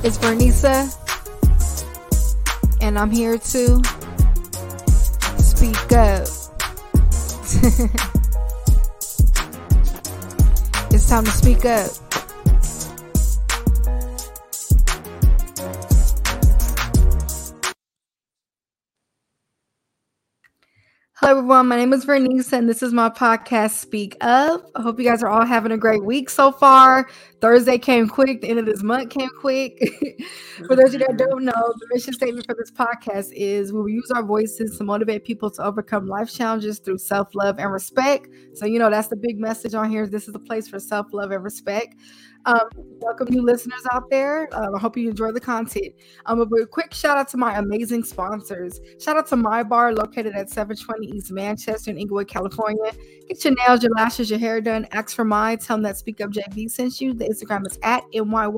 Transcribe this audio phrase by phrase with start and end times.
[0.00, 0.94] It's Vernisa,
[2.80, 3.82] and I'm here to
[5.42, 6.22] speak up.
[10.92, 12.07] it's time to speak up.
[21.28, 21.68] Everyone.
[21.68, 24.70] My name is Vernice, and this is my podcast, Speak Up.
[24.74, 27.06] I hope you guys are all having a great week so far.
[27.42, 29.78] Thursday came quick, the end of this month came quick.
[30.66, 33.78] for those of you that don't know, the mission statement for this podcast is we
[33.78, 37.70] will use our voices to motivate people to overcome life challenges through self love and
[37.70, 38.30] respect.
[38.54, 40.06] So, you know, that's the big message on here.
[40.06, 41.94] This is a place for self love and respect.
[42.48, 42.66] Um,
[43.00, 44.48] welcome new listeners out there.
[44.52, 45.94] Um, I hope you enjoy the content.
[46.24, 48.80] Um, a quick shout out to my amazing sponsors.
[48.98, 52.90] Shout out to Myy Bar, located at 720 East Manchester in Inglewood, California.
[53.28, 54.86] Get your nails, your lashes, your hair done.
[54.92, 55.58] Ask for mine.
[55.58, 57.12] Tell them that Speak Up JV sent you.
[57.12, 58.50] The Instagram is at myy.bar.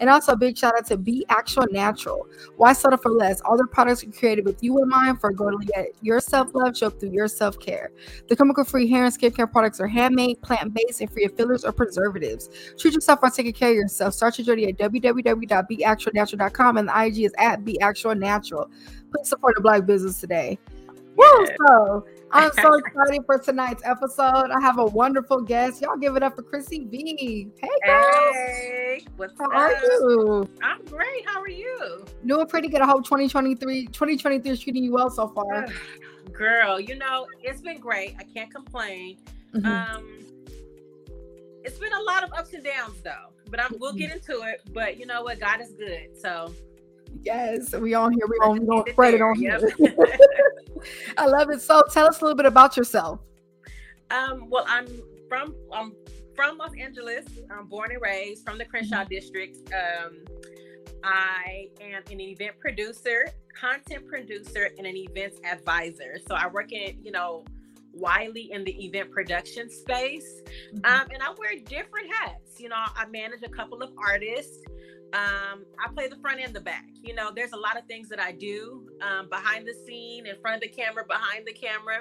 [0.00, 2.26] And also a big shout out to Be Actual Natural.
[2.58, 3.40] Why settle for less?
[3.40, 6.54] All their products are created with you in mind for go to get your self
[6.54, 7.92] love show up through your self care.
[8.28, 11.64] The chemical free hair and skincare products are handmade, plant based, and free of fillers
[11.64, 11.93] or preservatives.
[12.78, 14.14] Treat yourself by taking care of yourself.
[14.14, 18.70] Start your journey at www.beactualnatural.com and the IG is at beactualnatural.
[19.12, 20.58] Please support the black business today.
[21.16, 21.46] Woo!
[21.66, 24.50] So I'm so excited for tonight's episode.
[24.50, 25.80] I have a wonderful guest.
[25.82, 27.48] Y'all give it up for Khrissy B.
[27.60, 28.32] Hey girl.
[28.32, 29.52] Hey, what's How up?
[29.52, 30.48] are you?
[30.62, 31.24] I'm great.
[31.26, 32.04] How are you?
[32.26, 32.80] Doing pretty good.
[32.80, 35.66] I hope 2023 2023 is treating you well so far.
[36.32, 38.16] Girl, you know, it's been great.
[38.18, 39.18] I can't complain.
[39.54, 39.66] Mhm.
[39.66, 40.20] Um
[41.64, 43.32] it's been a lot of ups and downs though.
[43.48, 44.62] But I'm, we'll get into it.
[44.72, 45.40] But you know what?
[45.40, 46.18] God is good.
[46.20, 46.54] So
[47.22, 48.26] yes, we on here.
[48.28, 49.60] We on we Let's gonna spread it on here.
[49.78, 49.98] Yep.
[51.18, 51.60] I love it.
[51.60, 53.20] So tell us a little bit about yourself.
[54.10, 54.86] Um, well, I'm
[55.28, 55.94] from I'm
[56.34, 57.24] from Los Angeles.
[57.50, 59.72] I'm born and raised from the Crenshaw district.
[59.72, 60.24] Um,
[61.02, 66.18] I am an event producer, content producer, and an events advisor.
[66.26, 67.44] So I work in, you know,
[67.94, 70.42] widely in the event production space.
[70.84, 72.58] Um, and I wear different hats.
[72.58, 74.58] You know, I manage a couple of artists.
[75.12, 76.86] Um, I play the front and the back.
[77.02, 80.34] You know, there's a lot of things that I do um, behind the scene, in
[80.40, 81.98] front of the camera, behind the camera.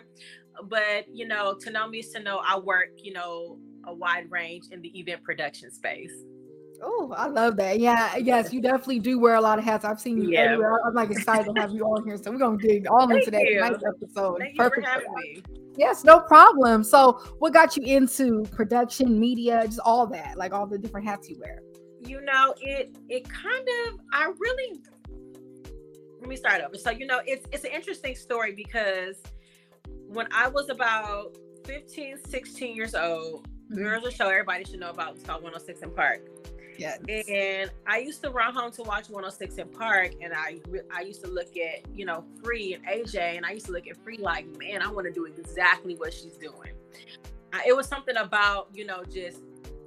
[0.63, 2.89] But you know, to know me is to know I work.
[2.97, 6.13] You know, a wide range in the event production space.
[6.81, 7.79] Oh, I love that.
[7.79, 9.85] Yeah, yes, you definitely do wear a lot of hats.
[9.85, 10.39] I've seen you Yeah.
[10.41, 10.79] everywhere.
[10.85, 12.17] I'm like excited to have you on here.
[12.17, 13.59] So we're gonna dig all into that you.
[13.59, 14.39] nice episode.
[14.39, 15.62] Thank you Perfect.
[15.73, 15.97] For having me.
[15.97, 16.83] Yes, no problem.
[16.83, 21.29] So, what got you into production, media, just all that, like all the different hats
[21.29, 21.59] you wear?
[22.05, 24.81] you know it it kind of i really
[26.19, 29.21] let me start over so you know it's it's an interesting story because
[30.07, 34.89] when i was about 15 16 years old there was a show everybody should know
[34.89, 36.27] about it's called 106 & Park
[36.77, 36.99] Yes.
[37.07, 40.59] and i used to run home to watch 106 & Park and i
[40.91, 43.87] i used to look at you know free and aj and i used to look
[43.87, 46.71] at free like man i want to do exactly what she's doing
[47.51, 49.39] I, it was something about you know just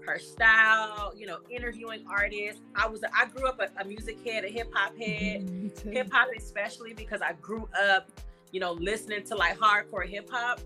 [0.07, 4.45] her style you know interviewing artists i was i grew up a, a music head
[4.45, 8.11] a hip-hop mm-hmm, head hip hop especially because I grew up,
[8.53, 10.61] you know, listening to like hardcore hip hop.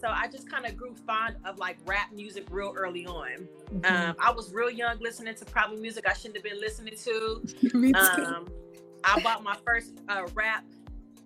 [0.00, 3.48] So I just kind of grew fond of like rap music real early on.
[3.72, 3.90] Mhm.
[4.10, 7.42] Um, I was real young listening to probably music I shouldn't have been listening to.
[7.74, 7.98] Me too.
[7.98, 8.48] Um,
[9.04, 10.64] I bought my first uh, rap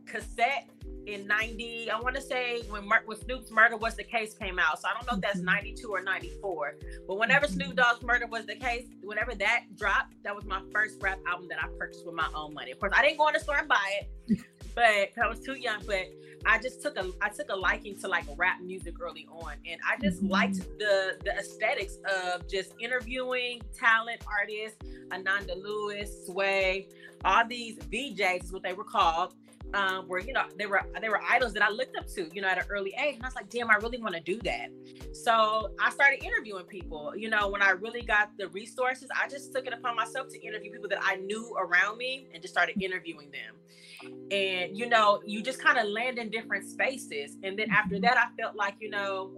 [0.07, 0.69] cassette
[1.07, 4.59] in 90 i want to say when, Mur- when snoop's murder was the case came
[4.59, 5.45] out so i don't know if that's Mhm.
[5.45, 6.75] 92 or 94
[7.07, 7.51] but whenever Mhm.
[7.53, 11.47] snoop dogg's murder was the case whenever that dropped that was my first rap album
[11.49, 13.57] that i purchased with my own money of course i didn't go in the store
[13.59, 14.41] and buy it
[14.75, 16.07] but i was too young but
[16.47, 19.81] i just took a i took a liking to like rap music early on and
[19.89, 20.31] i just Mhm.
[20.31, 24.79] liked the the aesthetics of just interviewing talent artists
[25.13, 26.89] ananda lewis sway
[27.25, 29.35] all these VJs is what they were called.
[29.73, 32.43] Um, where you know they were they were idols that I looked up to, you
[32.43, 34.39] know, at an early age, and I was like, damn, I really want to do
[34.45, 34.71] that.
[35.13, 37.13] So I started interviewing people.
[37.17, 40.41] You know, when I really got the resources, I just took it upon myself to
[40.45, 44.13] interview people that I knew around me, and just started interviewing them.
[44.33, 48.17] And you know, you just kind of land in different spaces, and then after that,
[48.19, 49.33] I felt like you know.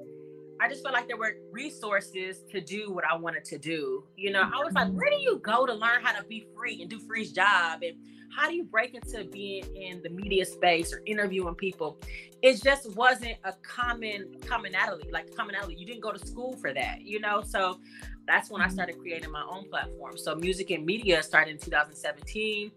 [0.61, 4.05] I just felt like there were resources to do what I wanted to do.
[4.17, 6.81] You know, I was like, where do you go to learn how to be free
[6.81, 7.81] and do free's job?
[7.83, 7.97] And
[8.34, 11.99] how do you break into being in the media space or interviewing people?
[12.40, 15.76] It just wasn't a common commonality, like commonality.
[15.76, 17.43] You didn't go to school for that, you know?
[17.43, 17.79] So
[18.26, 18.75] that's when I mm-hmm.
[18.75, 20.17] started creating my own platform.
[20.17, 22.73] So music and media started in 2017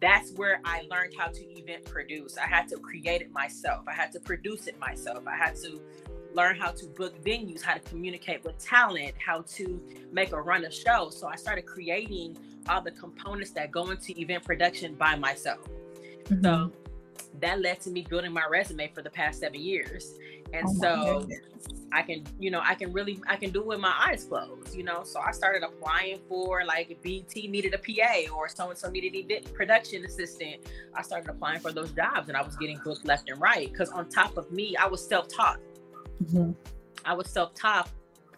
[0.00, 2.36] that's where I learned how to event produce.
[2.36, 3.84] I had to create it myself.
[3.88, 5.26] I had to produce it myself.
[5.26, 5.80] I had to
[6.34, 9.80] learn how to book venues, how to communicate with talent, how to
[10.12, 11.08] make a run a show.
[11.10, 12.36] So I started creating
[12.68, 15.60] all the components that go into event production by myself.
[16.24, 16.44] Mm-hmm.
[16.44, 16.72] So
[17.40, 20.14] that led to me building my resume for the past seven years.
[20.52, 21.28] And oh so
[21.92, 24.74] I can, you know, I can really, I can do it with my eyes closed,
[24.74, 25.02] you know.
[25.04, 29.14] So I started applying for like BT needed a PA or so and so needed
[29.14, 30.62] event production assistant.
[30.94, 33.72] I started applying for those jobs and I was getting booked left and right.
[33.74, 35.60] Cause on top of me, I was self taught.
[36.22, 36.52] Mm-hmm.
[37.04, 37.90] I was self taught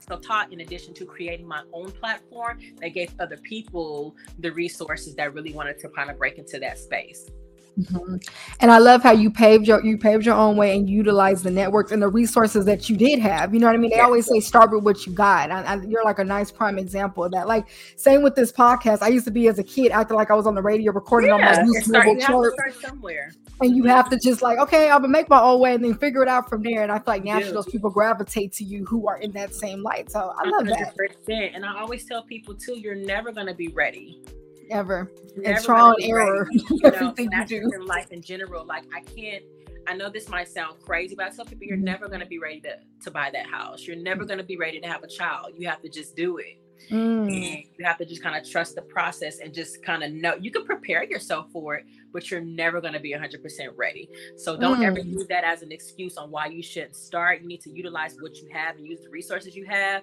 [0.08, 5.34] self-taught in addition to creating my own platform that gave other people the resources that
[5.34, 7.30] really wanted to kind of break into that space
[7.78, 8.16] Mm-hmm.
[8.60, 11.50] And I love how you paved your you paved your own way and utilized the
[11.50, 13.54] networks and the resources that you did have.
[13.54, 13.90] You know what I mean?
[13.90, 15.50] They always say start with what you got.
[15.50, 17.46] I, I, you're like a nice prime example of that.
[17.46, 17.66] Like
[17.96, 19.02] same with this podcast.
[19.02, 21.30] I used to be as a kid acting like I was on the radio recording
[21.30, 23.32] yeah, on my YouTube start, start somewhere.
[23.60, 25.94] And you have to just like, okay, I'm gonna make my own way and then
[25.94, 26.82] figure it out from there.
[26.82, 29.82] And I feel like naturally those people gravitate to you who are in that same
[29.82, 30.10] light.
[30.10, 30.94] So I love 100%.
[31.26, 31.50] that.
[31.54, 34.22] And I always tell people too, you're never gonna be ready
[34.70, 35.10] ever.
[35.44, 36.48] And trial and error.
[36.50, 37.70] You know, you do.
[37.74, 38.64] in life in general.
[38.64, 39.44] Like I can't.
[39.86, 41.86] I know this might sound crazy, but I tell people you're mm-hmm.
[41.86, 43.86] never to be ready to to buy that house.
[43.86, 45.54] You're never going to be ready to have a child.
[45.56, 46.58] You have to just do it.
[46.92, 47.66] Mm.
[47.76, 50.52] you have to just kind of trust the process and just kind of know you
[50.52, 53.38] can prepare yourself for it, but you're never going to be 100%
[53.76, 54.08] ready.
[54.36, 54.86] So don't mm.
[54.86, 57.42] ever use that as an excuse on why you shouldn't start.
[57.42, 60.02] You need to utilize what you have and use the resources you have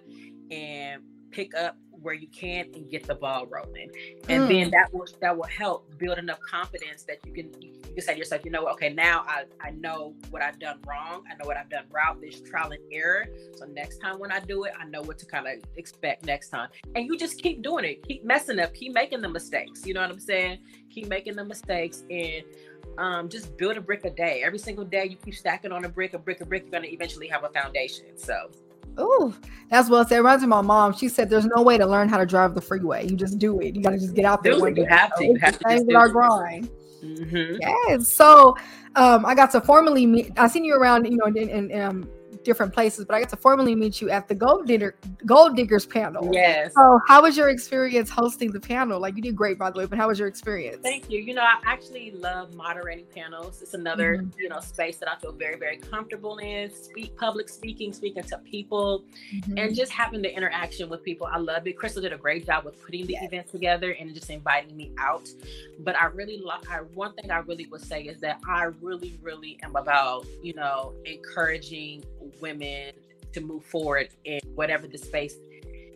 [0.51, 3.89] and pick up where you can and get the ball rolling
[4.29, 4.47] and mm.
[4.47, 8.13] then that will that will help build enough confidence that you can you can say
[8.13, 8.73] to yourself you know what?
[8.73, 12.19] okay now i i know what i've done wrong i know what i've done wrong.
[12.21, 13.25] this trial and error
[13.55, 16.49] so next time when i do it i know what to kind of expect next
[16.49, 19.93] time and you just keep doing it keep messing up keep making the mistakes you
[19.93, 20.59] know what i'm saying
[20.89, 22.43] keep making the mistakes and
[22.97, 24.41] um, just build a brick a day.
[24.45, 26.63] Every single day, you keep stacking on a brick, a brick, a brick.
[26.63, 28.17] You're gonna eventually have a foundation.
[28.17, 28.49] So
[28.97, 29.35] Oh,
[29.69, 30.15] that's well said.
[30.15, 30.93] It reminds me of my mom.
[30.93, 33.07] She said there's no way to learn how to drive the freeway.
[33.07, 33.75] You just do it.
[33.75, 34.53] You got to just get out there.
[34.53, 35.25] Do one You have to.
[35.25, 35.69] You have to.
[35.69, 36.69] Just our grind.
[37.05, 37.57] Mm-hmm.
[37.61, 38.13] Yes.
[38.13, 38.55] So
[38.95, 40.31] um, I got to formally meet.
[40.37, 42.09] I seen you around, you know, um,
[42.45, 44.95] different places, but I got to formally meet you at the Gold Digger
[45.25, 46.29] Gold Diggers panel.
[46.31, 46.73] Yes.
[46.73, 48.99] So how was your experience hosting the panel?
[48.99, 50.79] Like you did great by the way, but how was your experience?
[50.83, 51.19] Thank you.
[51.19, 53.61] You know, I actually love moderating panels.
[53.61, 54.39] It's another, mm-hmm.
[54.39, 56.73] you know, space that I feel very, very comfortable in.
[56.73, 59.03] Speak public speaking, speaking to people
[59.33, 59.57] mm-hmm.
[59.57, 61.27] and just having the interaction with people.
[61.27, 61.77] I love it.
[61.77, 63.25] Crystal did a great job with putting the yes.
[63.25, 65.27] event together and just inviting me out.
[65.79, 69.17] But I really love I one thing I really would say is that I really,
[69.21, 72.03] really am about, you know, encouraging
[72.41, 72.93] women
[73.33, 75.35] to move forward in whatever the space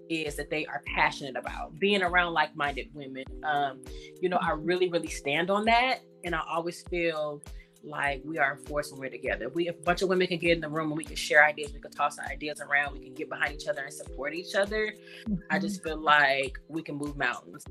[0.10, 1.78] is that they are passionate about.
[1.80, 3.82] Being around like-minded women um,
[4.22, 6.00] you know i really really stand on that.
[6.24, 7.42] And i always feel
[7.84, 9.50] like we are a force when we're together.
[9.50, 11.46] We if a bunch of women can get in the room and we can share
[11.46, 14.34] ideas we can toss our ideas around we can get behind each other and support
[14.34, 14.94] each other
[15.28, 15.36] mm-hmm.
[15.50, 17.64] i just feel like we can move mountains.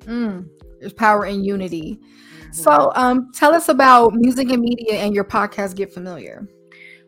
[0.00, 0.46] Mm,
[0.80, 2.00] there's power in unity.
[2.00, 2.52] Mm-hmm.
[2.52, 6.46] so um, tell us about music and media and your podcast get familiar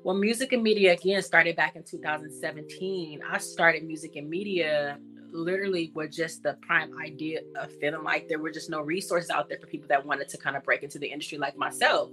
[0.06, 3.22] well, music and media again started back in 2017.
[3.28, 5.00] I started music and media
[5.32, 9.48] literally with just the prime idea of feeling like there were just no resources out
[9.48, 12.12] there for people that wanted to kind of break into the industry like myself.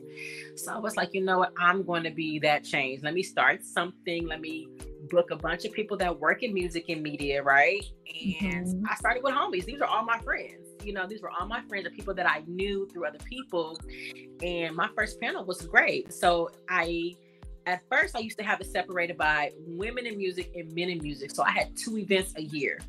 [0.55, 3.03] So I was like, you know what, I'm going to be that change.
[3.03, 4.25] Let me start something.
[4.25, 4.69] Let me
[5.11, 7.85] book a bunch of people that work in music and media, right?
[8.41, 8.85] And mm-hmm.
[8.89, 9.65] I started with homies.
[9.65, 10.67] These are all my friends.
[10.83, 13.79] You know, these were all my friends, the people that I knew through other people.
[14.41, 16.11] And my first panel was great.
[16.11, 17.15] So I
[17.65, 21.01] at first I used to have it separated by women in music and men in
[21.01, 21.31] music.
[21.31, 22.79] So I had two events a year.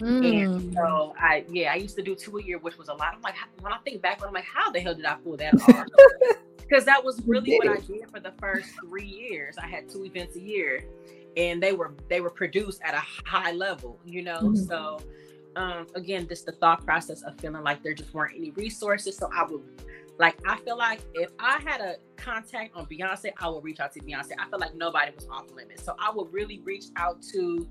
[0.00, 0.42] Mm.
[0.42, 3.14] And so I yeah, I used to do two a year, which was a lot.
[3.14, 5.54] I'm like, when I think back, I'm like, how the hell did I pull that
[5.54, 5.86] off?
[6.58, 9.58] Because that was really what I did for the first three years.
[9.58, 10.82] I had two events a year,
[11.36, 14.38] and they were they were produced at a high level, you know.
[14.38, 14.54] Mm-hmm.
[14.54, 15.02] So
[15.56, 19.18] um, again, just the thought process of feeling like there just weren't any resources.
[19.18, 19.62] So I would
[20.18, 23.92] like I feel like if I had a contact on Beyonce, I would reach out
[23.94, 24.32] to Beyonce.
[24.38, 25.84] I feel like nobody was off limits.
[25.84, 27.66] So I would really reach out to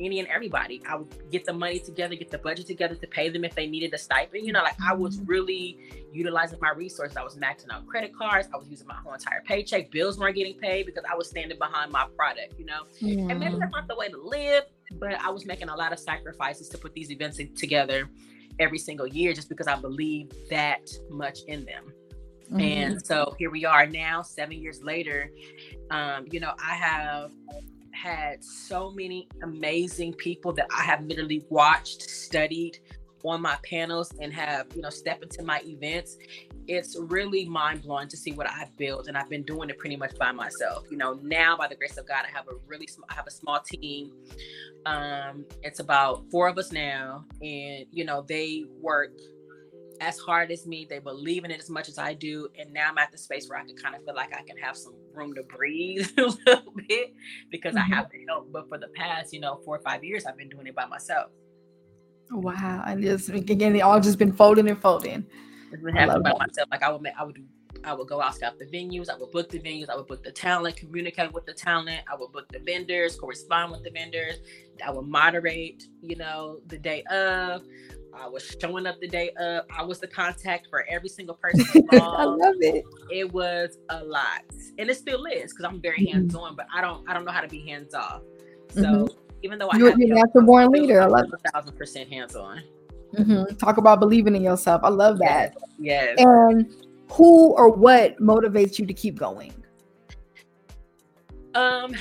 [0.00, 0.82] any and everybody.
[0.88, 3.66] I would get the money together, get the budget together to pay them if they
[3.66, 4.46] needed a stipend.
[4.46, 5.26] You know, like I was mm-hmm.
[5.26, 5.78] really
[6.12, 7.16] utilizing my resources.
[7.16, 8.48] I was maxing out credit cards.
[8.52, 9.90] I was using my whole entire paycheck.
[9.90, 12.82] Bills weren't getting paid because I was standing behind my product, you know?
[12.98, 13.28] Yeah.
[13.30, 14.64] And maybe that's not the way to live,
[14.98, 18.10] but I was making a lot of sacrifices to put these events together
[18.58, 21.92] every single year just because I believe that much in them.
[22.46, 22.60] Mm-hmm.
[22.60, 25.30] And so here we are now, seven years later.
[25.90, 27.32] Um, you know, I have
[27.92, 32.78] had so many amazing people that I have literally watched, studied
[33.24, 36.16] on my panels, and have, you know, step into my events.
[36.68, 39.96] It's really mind blowing to see what I've built, and I've been doing it pretty
[39.96, 40.86] much by myself.
[40.90, 43.26] You know, now by the grace of God, I have a really sm- I have
[43.26, 44.12] a small team.
[44.84, 49.12] Um, it's about four of us now, and you know they work
[50.00, 50.86] as hard as me.
[50.88, 53.48] They believe in it as much as I do, and now I'm at the space
[53.48, 56.22] where I can kind of feel like I can have some room to breathe a
[56.22, 57.14] little bit
[57.50, 57.92] because mm-hmm.
[57.92, 58.52] I have the help.
[58.52, 60.86] But for the past, you know, four or five years, I've been doing it by
[60.86, 61.30] myself.
[62.30, 65.26] Wow, and just again, it all just been folding and folding.
[65.82, 66.38] By that.
[66.38, 66.68] myself.
[66.70, 67.44] Like I would, make, I would do,
[67.84, 69.08] I would go out scout the venues.
[69.08, 69.88] I would book the venues.
[69.88, 72.00] I would book the talent, communicate with the talent.
[72.10, 74.36] I would book the vendors, correspond with the vendors.
[74.84, 77.62] I would moderate, you know, the day of.
[78.18, 79.64] I was showing up the day of.
[79.76, 81.86] I was the contact for every single person.
[81.92, 82.84] I love it.
[83.10, 84.42] It was a lot,
[84.78, 86.12] and it still is because I'm very mm-hmm.
[86.12, 87.08] hands on, but I don't.
[87.08, 88.22] I don't know how to be hands off.
[88.70, 89.18] So mm-hmm.
[89.42, 92.34] even though I you're, have, you're natural born leader, I love a thousand percent hands
[92.34, 92.62] on.
[93.14, 93.56] Mm-hmm.
[93.56, 94.82] Talk about believing in yourself.
[94.84, 95.56] I love that.
[95.78, 96.14] Yes.
[96.18, 96.26] yes.
[96.26, 96.74] And
[97.10, 99.52] who or what motivates you to keep going?
[101.54, 101.94] Um,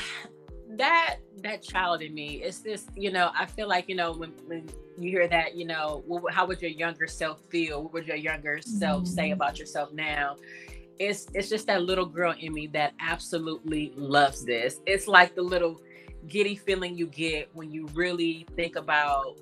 [0.77, 4.31] that that child in me it's this you know i feel like you know when,
[4.47, 8.17] when you hear that you know how would your younger self feel what would your
[8.17, 9.13] younger self mm-hmm.
[9.13, 10.35] say about yourself now
[10.97, 15.41] it's it's just that little girl in me that absolutely loves this it's like the
[15.41, 15.81] little
[16.27, 19.37] giddy feeling you get when you really think about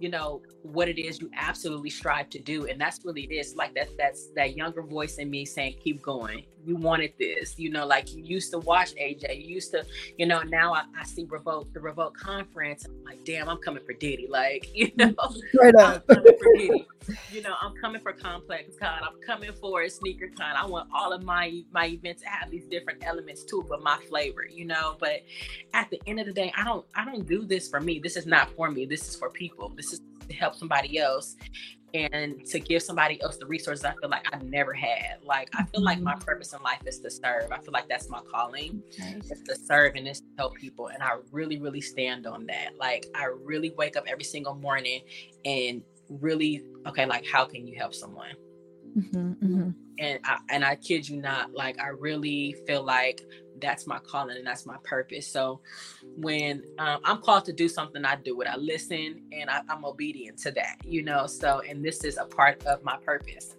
[0.00, 3.34] you know what it is you absolutely strive to do and that's really it.
[3.34, 7.58] Is like that that's that younger voice in me saying keep going you wanted this
[7.58, 9.84] you know like you used to watch aj you used to
[10.18, 13.82] you know now i, I see revolt the revolt conference i'm like damn i'm coming
[13.84, 15.60] for diddy like you mm, know?
[15.60, 16.04] right up.
[17.32, 20.54] you know i'm coming for complex con i'm coming for a sneaker con.
[20.54, 23.98] I want all of my my events to have these different elements too but my
[24.08, 24.96] flavor you know?
[25.00, 25.22] But
[25.72, 27.98] at the end of the day i don't i don't do this for me.
[27.98, 28.84] This is not for me.
[28.84, 29.72] This is for people.
[29.74, 31.36] This is to help somebody else
[31.94, 35.18] and to give somebody else the resources I feel like I never had.
[35.22, 36.20] Like I feel like my mm-hmm.
[36.20, 37.50] purpose in life is to serve.
[37.52, 38.82] I feel like that's my calling.
[38.96, 40.88] It's to serve and it's to help people.
[40.88, 42.76] And I really, really stand on that.
[42.78, 45.02] Like I really wake up every single morning
[45.44, 48.34] and really, okay, like how can you help someone?
[48.96, 49.70] Mm-hmm, mm-hmm.
[49.98, 53.20] And I and I kid you not, like I really feel like
[53.60, 55.26] that's my calling and that's my purpose.
[55.26, 55.60] So
[56.20, 58.48] when um, I'm called to do something, I do it.
[58.48, 61.26] I listen and I, I'm obedient to that, you know.
[61.26, 63.56] So and this is a part of my purpose.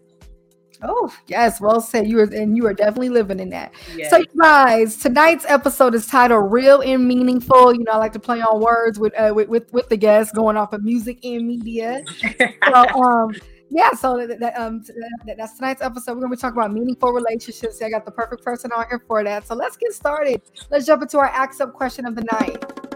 [0.82, 2.08] Oh yes, well said.
[2.08, 3.74] You are, and you are definitely living in that.
[3.96, 4.10] Yes.
[4.10, 8.40] So, guys, tonight's episode is titled "Real and Meaningful." You know, I like to play
[8.40, 12.02] on words with uh, with, with, with the guests, going off of music and media.
[12.66, 13.36] so, um,
[13.70, 14.84] yeah, so that, that um
[15.26, 16.14] that, that's tonight's episode.
[16.16, 17.82] We're gonna be talking about meaningful relationships.
[17.82, 19.48] I got the perfect person on here for that.
[19.48, 20.42] So let's get started.
[20.72, 22.89] Let's jump into our ask up question of the night.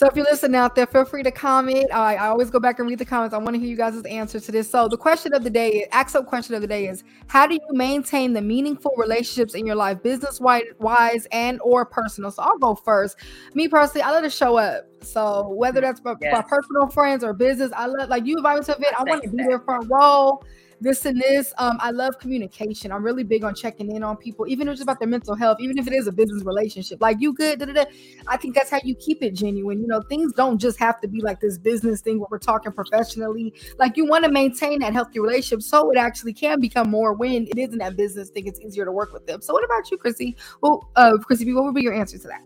[0.00, 1.92] So if you're listening out there, feel free to comment.
[1.92, 3.34] I, I always go back and read the comments.
[3.34, 4.70] I want to hear you guys' answer to this.
[4.70, 7.52] So the question of the day, ask up question of the day is how do
[7.52, 12.30] you maintain the meaningful relationships in your life, business wise and or personal?
[12.30, 13.18] So I'll go first.
[13.52, 14.86] Me personally, I let it show up.
[15.02, 16.32] So whether that's my, yes.
[16.32, 19.04] my personal friends or business, I love like you invite me to a event, I
[19.04, 20.40] want to be there front row
[20.80, 21.52] this and this.
[21.58, 22.92] Um, I love communication.
[22.92, 25.58] I'm really big on checking in on people, even if it's about their mental health,
[25.60, 27.00] even if it is a business relationship.
[27.00, 27.84] Like you good, da, da, da.
[28.26, 29.80] I think that's how you keep it genuine.
[29.80, 32.72] You know, things don't just have to be like this business thing where we're talking
[32.72, 33.54] professionally.
[33.78, 37.46] Like you want to maintain that healthy relationship so it actually can become more when
[37.46, 38.46] it isn't that business thing.
[38.46, 39.42] It's easier to work with them.
[39.42, 40.36] So what about you, Khrissy?
[40.60, 42.42] Well, uh, Khrissy, what would be your answer to that?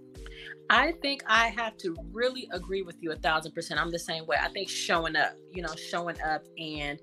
[0.70, 3.80] I think I have to really agree with you a thousand percent.
[3.80, 4.36] I'm the same way.
[4.40, 6.98] I think showing up, you know, showing up and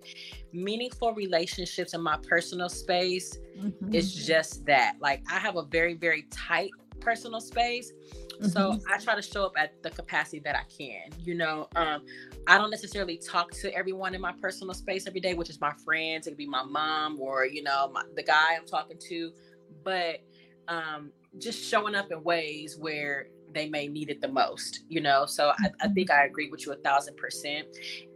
[0.52, 3.94] meaningful relationships in my personal space mm-hmm.
[3.94, 4.96] is just that.
[5.00, 7.92] Like I have a very, very tight personal space.
[8.34, 8.48] Mm-hmm.
[8.48, 11.12] So I try to show up at the capacity that I can.
[11.24, 12.04] You know, um,
[12.48, 15.74] I don't necessarily talk to everyone in my personal space every day, which is my
[15.86, 16.26] friends.
[16.26, 19.32] It could be my mom or you know my, the guy I'm talking to,
[19.84, 20.22] but
[20.68, 25.26] um, just showing up in ways where they may need it the most, you know.
[25.26, 25.94] So I, I, mm-hmm.
[25.94, 27.68] think I agree with you a thousand percent.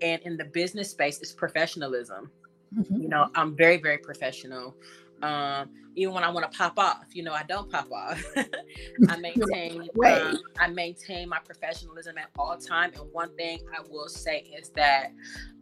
[0.02, 2.32] And in the business space, it's professionalism.
[2.76, 3.02] Mm-hmm.
[3.02, 4.76] You know, I'm very, very professional.
[5.22, 8.24] Um, even when I want to pop off, you know, I don't pop off.
[9.10, 12.92] I maintain um, I maintain my professionalism at all time.
[12.96, 15.12] And one thing I will say is that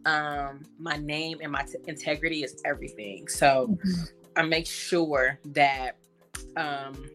[0.06, 3.28] um, my name and my t- integrity is everything.
[3.28, 4.02] So mm-hmm.
[4.36, 5.96] I make sure that
[6.56, 7.08] um,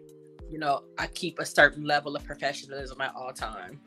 [0.50, 3.80] you know, I keep a certain level of professionalism at all time.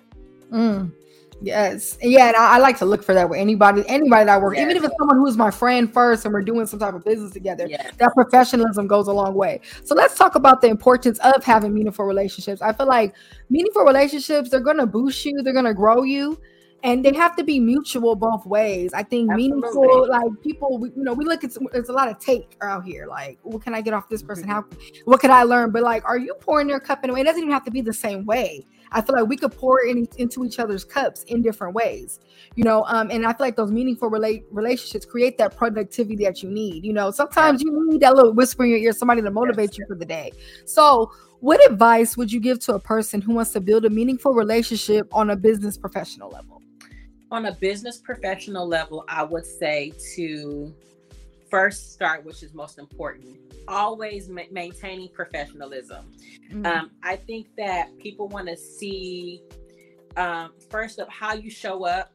[0.51, 0.93] Mm.
[1.41, 1.99] Yes.
[2.01, 4.55] Yeah, and I, I, like to look for that with anybody, anybody that I work,
[4.55, 4.63] yes.
[4.63, 7.33] even if it's someone who's my friend first and we're doing some type of business
[7.33, 7.67] together.
[7.67, 7.93] Yes.
[7.99, 9.61] That professionalism goes a long way.
[9.83, 12.63] So let's talk about the importance of having meaningful relationships.
[12.63, 13.15] I feel like
[13.51, 16.39] meaningful relationships, they're gonna boost you, they're gonna grow you.
[16.85, 18.93] And they have to be mutual both ways.
[18.93, 19.61] I think Absolutely.
[19.61, 22.85] meaningful, like people, we, you know, we look at there's a lot of take out
[22.85, 23.07] here.
[23.07, 24.49] Like, what can I get off this person?
[24.49, 24.65] How,
[25.05, 25.71] what can I learn?
[25.71, 27.21] But like, are you pouring your cup in a way?
[27.21, 28.67] It doesn't even have to be the same way.
[28.91, 32.21] I feel like we could pour in, into each other's cups in different ways,
[32.57, 32.85] you know.
[32.87, 36.85] Um, and I feel like those meaningful relate relationships create that productivity that you need.
[36.85, 39.79] You know, sometimes you need that little whisper in your ear, somebody to motivate yes.
[39.79, 40.33] you for the day.
[40.67, 44.33] So, what advice would you give to a person who wants to build a meaningful
[44.33, 46.62] relationship on a business professional level?
[47.33, 50.75] On a business professional level, I would say to
[51.49, 56.13] first start, which is most important, always ma- maintaining professionalism.
[56.51, 56.67] Mm-hmm.
[56.67, 59.41] Um, I think that people want to see
[60.19, 62.13] um, first of how you show up,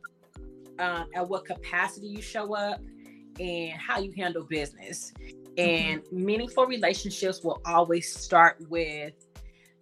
[0.77, 2.79] um, at what capacity you show up,
[3.39, 5.13] and how you handle business.
[5.57, 6.25] And mm-hmm.
[6.25, 9.13] meaningful relationships will always start with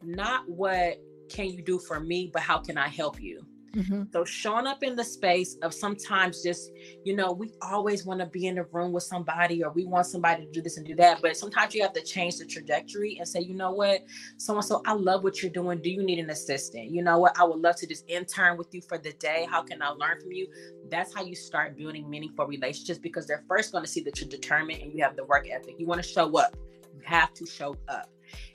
[0.01, 3.45] not what can you do for me, but how can I help you?
[3.75, 4.03] Mm-hmm.
[4.13, 6.71] So showing up in the space of sometimes just,
[7.03, 10.05] you know, we always want to be in the room with somebody or we want
[10.05, 11.21] somebody to do this and do that.
[11.21, 14.05] But sometimes you have to change the trajectory and say, you know what,
[14.37, 15.81] so and so, I love what you're doing.
[15.81, 16.89] Do you need an assistant?
[16.89, 17.37] You know what?
[17.39, 19.47] I would love to just intern with you for the day.
[19.49, 20.47] How can I learn from you?
[20.89, 24.29] That's how you start building meaningful relationships because they're first going to see that you're
[24.29, 25.75] determined and you have the work ethic.
[25.77, 26.55] You want to show up.
[26.93, 28.09] You have to show up.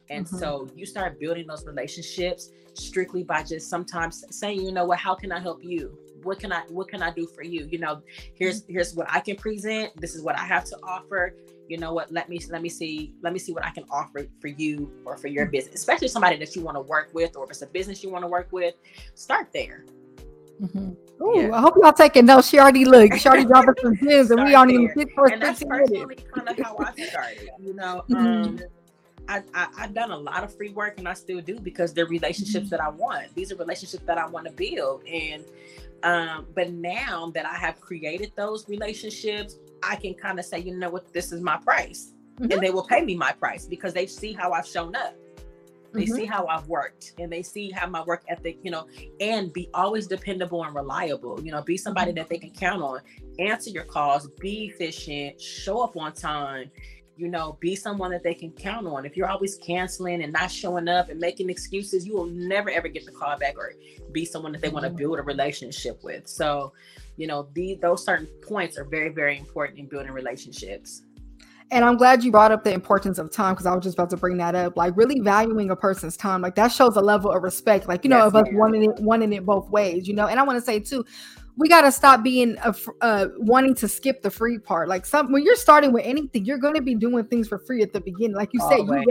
[0.08, 0.38] And mm-hmm.
[0.38, 5.14] so you start building those relationships strictly by just sometimes saying, you know what, how
[5.14, 5.96] can I help you?
[6.22, 7.66] What can I what can I do for you?
[7.70, 8.02] You know,
[8.34, 8.72] here's mm-hmm.
[8.72, 9.98] here's what I can present.
[10.00, 11.34] This is what I have to offer.
[11.68, 12.12] You know what?
[12.12, 15.16] Let me let me see let me see what I can offer for you or
[15.16, 15.52] for your mm-hmm.
[15.52, 18.10] business, especially somebody that you want to work with, or if it's a business you
[18.10, 18.74] want to work with.
[19.14, 19.86] Start there.
[20.60, 21.22] Mm-hmm.
[21.22, 21.54] Ooh, yeah.
[21.54, 22.48] I hope y'all taking notes.
[22.48, 23.18] She already looked.
[23.18, 26.48] She already dropped some gems, and we aren't even fit for and that's personally kind
[26.48, 27.50] of how I started.
[27.58, 28.16] You know, mm-hmm.
[28.16, 28.60] um,
[29.30, 32.06] I, I have done a lot of free work and I still do because they're
[32.06, 32.70] relationships mm-hmm.
[32.70, 33.32] that I want.
[33.34, 35.04] These are relationships that I want to build.
[35.06, 35.44] And
[36.02, 40.76] um, but now that I have created those relationships, I can kind of say, you
[40.76, 42.12] know what, this is my price.
[42.40, 42.52] Mm-hmm.
[42.52, 45.14] And they will pay me my price because they see how I've shown up.
[45.92, 46.14] They mm-hmm.
[46.14, 48.86] see how I've worked and they see how my work ethic, you know,
[49.20, 51.40] and be always dependable and reliable.
[51.42, 52.18] You know, be somebody mm-hmm.
[52.18, 53.00] that they can count on,
[53.38, 56.70] answer your calls, be efficient, show up on time,
[57.20, 59.04] you know, be someone that they can count on.
[59.04, 62.88] If you're always canceling and not showing up and making excuses, you will never ever
[62.88, 63.74] get the call back or
[64.10, 64.96] be someone that they want to mm-hmm.
[64.96, 66.26] build a relationship with.
[66.26, 66.72] So,
[67.18, 71.02] you know, the those certain points are very, very important in building relationships.
[71.72, 74.10] And I'm glad you brought up the importance of time because I was just about
[74.10, 74.78] to bring that up.
[74.78, 77.86] Like really valuing a person's time, like that shows a level of respect.
[77.86, 80.08] Like you know, yes, of us wanting it, wanting it both ways.
[80.08, 81.04] You know, and I want to say too,
[81.60, 84.88] we got to stop being uh, uh, wanting to skip the free part.
[84.88, 87.82] Like some when you're starting with anything, you're going to be doing things for free
[87.82, 88.34] at the beginning.
[88.34, 89.04] Like you said, you work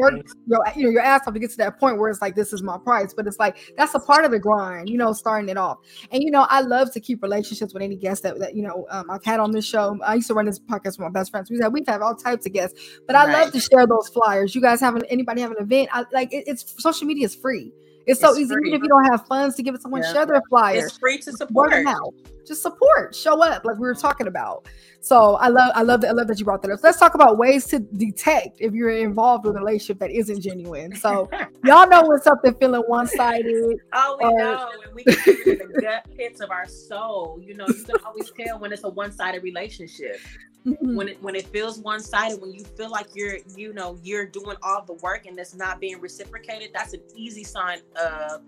[0.47, 2.51] your you know your ass off to get to that point where it's like this
[2.51, 3.13] is my price.
[3.13, 5.77] But it's like that's a part of the grind, you know, starting it off.
[6.11, 8.87] And you know, I love to keep relationships with any guest that, that you know
[8.89, 9.99] um, I've had on this show.
[10.03, 11.51] I used to run this podcast with my best friends.
[11.51, 13.43] We have we've had all types of guests, but I right.
[13.43, 14.55] love to share those flyers.
[14.55, 15.89] You guys have anybody have an event?
[15.93, 17.71] I, like it, it's social media is free.
[18.09, 18.53] It's, so easy.
[18.53, 20.13] Even if you don't have funds to give it someone, yeah.
[20.13, 20.85] share their flyer.
[20.85, 21.73] It's free to support.
[21.73, 22.13] Out.
[22.45, 23.13] Just support.
[23.15, 24.65] Show up, like we were talking about.
[25.01, 26.09] So I love, I love that.
[26.09, 26.79] I love that you brought that up.
[26.83, 30.95] let's talk about ways to detect if you're involved with a relationship that isn't genuine.
[30.95, 31.29] So
[31.63, 33.77] y'all know when something feeling one sided.
[33.93, 37.39] Oh, we know, and we can see the gut pits of our soul.
[37.41, 40.19] You know, you can always tell when it's a one sided relationship.
[40.65, 40.95] Mm-hmm.
[40.95, 44.25] When it when it feels one sided, when you feel like you're you know you're
[44.25, 48.41] doing all the work and it's not being reciprocated, that's an easy sign of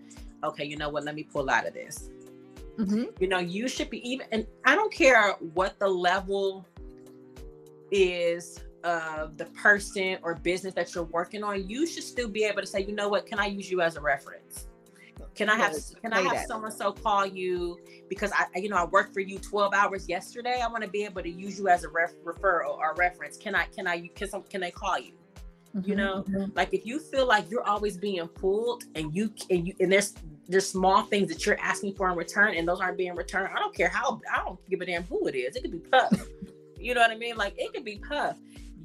[0.43, 1.04] okay, you know what?
[1.04, 2.10] Let me pull out of this.
[2.78, 3.04] Mm-hmm.
[3.19, 6.65] You know, you should be even, and I don't care what the level
[7.91, 11.69] is of the person or business that you're working on.
[11.69, 13.28] You should still be able to say, you know what?
[13.28, 14.67] Can I use you as a reference?
[15.36, 18.86] Can I have can I have someone so call you because I you know I
[18.86, 20.62] worked for you 12 hours yesterday.
[20.62, 23.38] I want to be able to use you as a ref, referral or reference.
[23.38, 25.13] Can I can I can some can they call you?
[25.76, 26.52] Mm-hmm, you know, mm-hmm.
[26.54, 30.13] like if you feel like you're always being pulled and you and you and there's
[30.50, 33.50] there's small things that you're asking for in return and those aren't being returned.
[33.56, 35.56] I don't care how I don't give a damn who it is.
[35.56, 36.12] It could be Puff.
[36.78, 37.38] you know what I mean?
[37.38, 38.36] Like it could be Puff.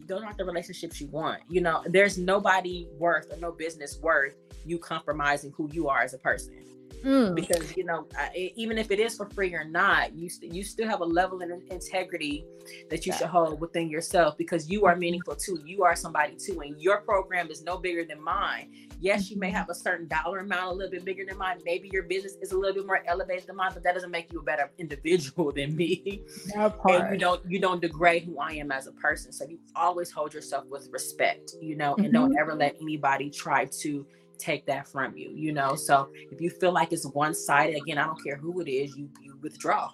[0.06, 1.42] Those aren't the relationships you want.
[1.48, 6.14] You know, there's nobody worth or no business worth you compromising who you are as
[6.14, 6.64] a person.
[7.04, 7.34] Mm.
[7.34, 10.62] Because you know, I, even if it is for free or not, you st- you
[10.62, 12.44] still have a level of integrity
[12.90, 13.18] that you yeah.
[13.18, 15.60] should hold within yourself because you are meaningful too.
[15.64, 18.72] You are somebody too, and your program is no bigger than mine.
[19.00, 19.56] Yes, you may mm-hmm.
[19.56, 21.58] have a certain dollar amount a little bit bigger than mine.
[21.64, 24.32] Maybe your business is a little bit more elevated than mine, but that doesn't make
[24.32, 26.22] you a better individual than me.
[26.54, 29.32] And you don't you don't degrade who I am as a person.
[29.32, 32.14] So you always hold yourself with respect, you know, and mm-hmm.
[32.14, 34.06] don't ever let anybody try to
[34.38, 35.74] take that from you, you know.
[35.74, 38.96] So if you feel like it's one sided, again, I don't care who it is,
[38.96, 39.90] you you withdraw.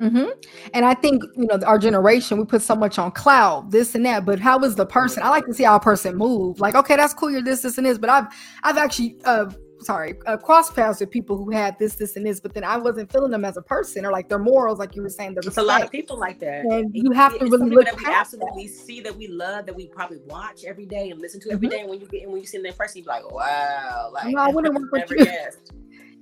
[0.00, 0.28] Mm-hmm.
[0.74, 4.04] And I think you know our generation we put so much on cloud, this and
[4.04, 4.26] that.
[4.26, 5.22] But how is the person?
[5.22, 6.60] I like to see how a person move.
[6.60, 7.30] Like, okay, that's cool.
[7.30, 7.96] You're this, this, and this.
[7.96, 8.26] But I've
[8.62, 9.50] I've actually uh,
[9.86, 12.76] sorry, uh, cross paths with people who had this, this, and this, but then I
[12.76, 15.34] wasn't feeling them as a person or like their morals, like you were saying.
[15.34, 17.86] There's a lot of people like that, and you have to really look.
[17.86, 18.74] That we absolutely that.
[18.74, 21.76] see that we love, that we probably watch every day and listen to every mm-hmm.
[21.76, 21.80] day.
[21.82, 24.26] And when you get and when you see them in person, you're like, wow, like
[24.26, 25.24] no, I wouldn't work with you.
[25.24, 25.72] Guessed.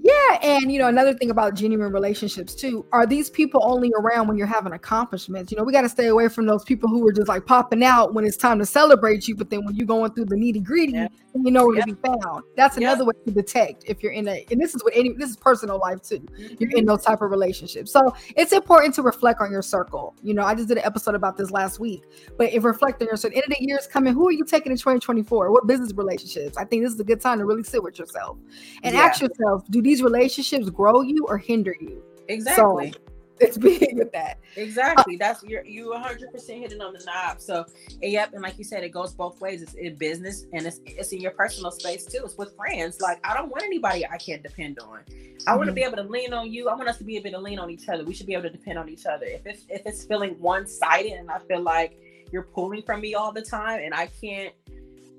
[0.05, 4.29] Yeah, and you know another thing about genuine relationships too are these people only around
[4.29, 5.51] when you're having accomplishments.
[5.51, 7.83] You know, we got to stay away from those people who are just like popping
[7.83, 10.63] out when it's time to celebrate you, but then when you're going through the nitty
[10.63, 11.09] gritty, yeah.
[11.35, 12.45] you know where to be found.
[12.55, 14.45] That's another way to detect if you're in a.
[14.51, 16.19] And this is what any this is personal life too.
[16.19, 16.55] Mm-hmm.
[16.59, 20.15] You're in those type of relationships, so it's important to reflect on your circle.
[20.23, 22.03] You know, I just did an episode about this last week,
[22.37, 24.13] but if reflecting your circle, end of the year is coming.
[24.13, 25.51] Who are you taking in 2024?
[25.51, 26.59] What business relationships?
[26.59, 28.37] I think this is a good time to really sit with yourself
[28.83, 29.01] and yeah.
[29.01, 32.03] ask yourself, do these these relationships grow you or hinder you.
[32.27, 32.91] Exactly.
[32.93, 32.99] So,
[33.41, 34.39] it's big with that.
[34.57, 35.17] Exactly.
[35.17, 37.41] That's you're you 100 percent hitting on the knob.
[37.41, 37.65] So
[38.03, 39.63] and yep, and like you said, it goes both ways.
[39.63, 42.23] It's in business and it's it's in your personal space too.
[42.25, 43.01] It's with friends.
[43.01, 44.99] Like I don't want anybody I can't depend on.
[44.99, 45.57] I mm-hmm.
[45.57, 46.69] want to be able to lean on you.
[46.69, 48.05] I want us to be able to lean on each other.
[48.05, 49.27] We should be able to depend on each other.
[49.27, 51.99] If it's if it's feeling one sided and I feel like
[52.33, 54.55] you're pulling from me all the time and I can't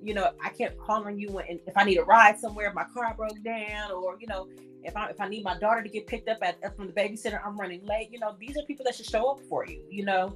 [0.05, 2.75] you know, I can't call on you when if I need a ride somewhere, if
[2.75, 4.47] my car broke down, or you know,
[4.83, 7.39] if I if I need my daughter to get picked up at from the babysitter,
[7.45, 8.09] I'm running late.
[8.11, 9.83] You know, these are people that should show up for you.
[9.89, 10.35] You know,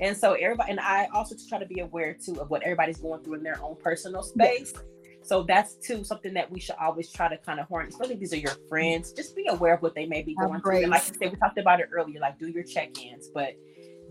[0.00, 2.98] and so everybody, and I also to try to be aware too of what everybody's
[2.98, 4.72] going through in their own personal space.
[4.74, 4.82] Yes.
[5.24, 8.20] So that's too something that we should always try to kind of horn, especially if
[8.20, 9.12] these are your friends.
[9.12, 10.78] Just be aware of what they may be going through.
[10.78, 13.54] And like you said, we talked about it earlier, like do your check-ins, but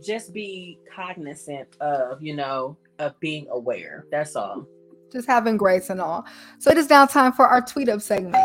[0.02, 4.06] just be cognizant of, you know, of being aware.
[4.10, 4.66] That's all
[5.12, 6.26] just having grace and all.
[6.60, 8.36] So it is now time for our tweet up segment.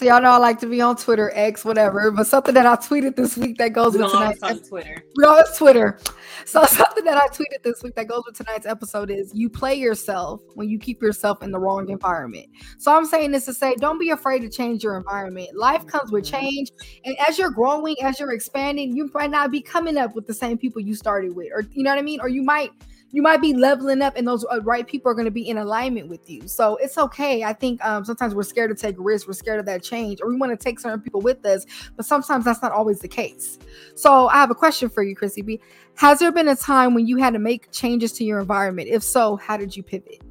[0.00, 2.10] So y'all know I like to be on Twitter, X, whatever.
[2.10, 5.04] But something that I tweeted this week that goes we with tonight's on Twitter.
[5.14, 5.98] We on Twitter.
[6.46, 9.74] So something that I tweeted this week that goes with tonight's episode is you play
[9.74, 12.46] yourself when you keep yourself in the wrong environment.
[12.78, 15.54] So I'm saying this to say, don't be afraid to change your environment.
[15.54, 16.40] Life comes with mm-hmm.
[16.40, 16.70] change,
[17.04, 20.32] and as you're growing, as you're expanding, you might not be coming up with the
[20.32, 22.70] same people you started with, or you know what I mean, or you might
[23.12, 25.58] you might be leveling up and those uh, right people are going to be in
[25.58, 29.26] alignment with you so it's okay i think um, sometimes we're scared to take risks
[29.26, 32.04] we're scared of that change or we want to take certain people with us but
[32.04, 33.58] sometimes that's not always the case
[33.94, 35.60] so i have a question for you Khrissy b
[35.96, 39.02] has there been a time when you had to make changes to your environment if
[39.02, 40.22] so how did you pivot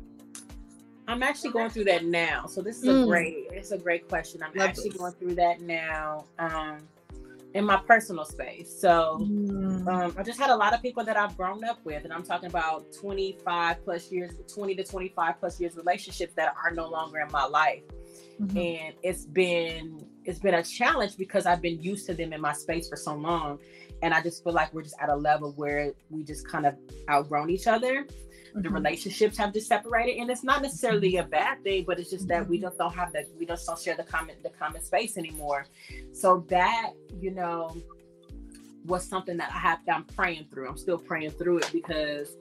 [1.07, 2.45] I'm actually going through that now.
[2.45, 3.03] So this is mm.
[3.03, 4.43] a great, it's a great question.
[4.43, 4.99] I'm Love actually this.
[4.99, 6.25] going through that now.
[6.37, 6.87] Um,
[7.53, 8.79] in my personal space.
[8.79, 9.87] So mm.
[9.87, 12.23] um, I just had a lot of people that I've grown up with, and I'm
[12.23, 17.19] talking about 25 plus years, 20 to 25 plus years relationships that are no longer
[17.19, 17.83] in my life.
[18.39, 18.57] Mm-hmm.
[18.57, 22.53] And it's been it's been a challenge because I've been used to them in my
[22.53, 23.59] space for so long.
[24.01, 26.75] And I just feel like we're just at a level where we just kind of
[27.09, 28.05] outgrown each other
[28.49, 28.61] mm-hmm.
[28.61, 32.27] the relationships have just separated and it's not necessarily a bad thing but it's just
[32.27, 35.17] that we just don't have that we just don't share the common the common space
[35.17, 35.65] anymore
[36.13, 37.75] so that you know
[38.85, 42.37] was something that i have i'm praying through i'm still praying through it because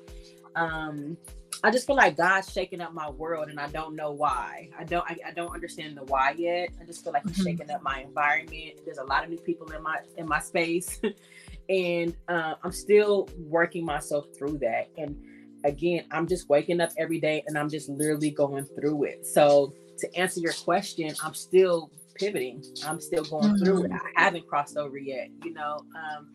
[0.54, 1.16] um
[1.64, 4.70] I just feel like God's shaking up my world, and I don't know why.
[4.78, 5.04] I don't.
[5.10, 6.70] I, I don't understand the why yet.
[6.80, 7.46] I just feel like He's mm-hmm.
[7.46, 8.80] shaking up my environment.
[8.84, 11.00] There's a lot of new people in my in my space,
[11.68, 14.88] and uh, I'm still working myself through that.
[14.96, 15.16] And
[15.64, 19.26] again, I'm just waking up every day and I'm just literally going through it.
[19.26, 22.62] So to answer your question, I'm still pivoting.
[22.86, 23.64] I'm still going mm-hmm.
[23.64, 23.90] through it.
[23.90, 24.00] Mm.
[24.16, 25.28] I haven't crossed over yet.
[25.44, 26.28] You know, um,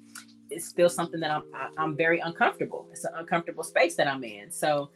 [0.49, 1.43] it's still something that I'm
[1.77, 2.88] I'm very uncomfortable.
[2.91, 4.51] It's an uncomfortable space that I'm in.
[4.51, 4.89] So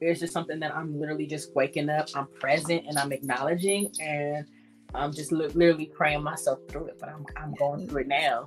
[0.00, 2.08] it's just something that I'm literally just waking up.
[2.14, 4.46] I'm present and I'm acknowledging, and
[4.94, 6.98] I'm just li- literally praying myself through it.
[6.98, 8.46] But I'm I'm going through it now.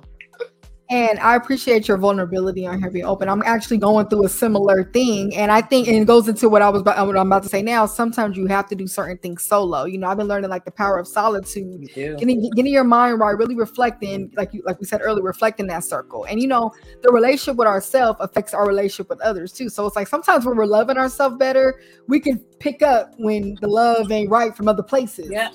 [0.90, 3.26] And I appreciate your vulnerability on here being open.
[3.26, 5.34] I'm actually going through a similar thing.
[5.34, 7.48] And I think and it goes into what I was about, what I'm about to
[7.48, 7.86] say now.
[7.86, 9.84] Sometimes you have to do certain things solo.
[9.84, 13.30] You know, I've been learning like the power of solitude, getting, getting your mind right,
[13.30, 16.24] really reflecting, like you like we said earlier, reflecting that circle.
[16.24, 16.70] And you know,
[17.02, 19.70] the relationship with ourselves affects our relationship with others too.
[19.70, 23.68] So it's like sometimes when we're loving ourselves better, we can pick up when the
[23.68, 25.30] love ain't right from other places.
[25.30, 25.50] Yeah.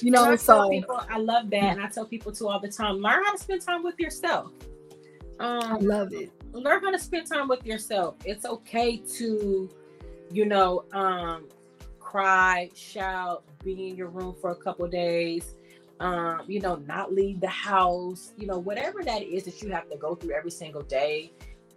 [0.00, 1.62] You know, I so um, people, I love that.
[1.62, 4.50] And I tell people too all the time, learn how to spend time with yourself.
[5.42, 6.30] Um, I love it.
[6.52, 8.14] Learn how to spend time with yourself.
[8.24, 9.68] It's okay to,
[10.30, 11.48] you know, um,
[11.98, 15.56] cry, shout, be in your room for a couple days.
[15.98, 18.32] Um, you know, not leave the house.
[18.36, 21.32] You know, whatever that is that you have to go through every single day.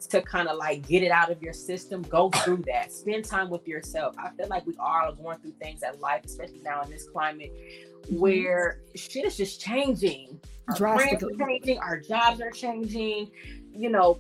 [0.09, 2.91] To kind of like get it out of your system, go through that.
[2.91, 4.15] Spend time with yourself.
[4.17, 7.07] I feel like we all are going through things at life, especially now in this
[7.09, 8.19] climate mm-hmm.
[8.19, 10.39] where shit is just changing.
[10.67, 13.31] Our friends are changing, our jobs are changing,
[13.71, 14.19] you know,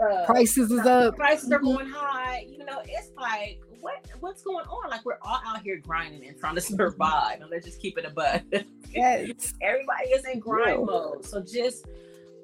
[0.00, 1.16] uh, prices is up.
[1.16, 1.66] Prices are mm-hmm.
[1.66, 2.46] going high.
[2.48, 4.90] You know, it's like what what's going on?
[4.90, 8.04] Like we're all out here grinding and trying to survive, and let's just keep it
[8.04, 8.44] a bud.
[8.92, 10.86] Yes, everybody is in grind yeah.
[10.86, 11.22] mode.
[11.22, 11.84] So just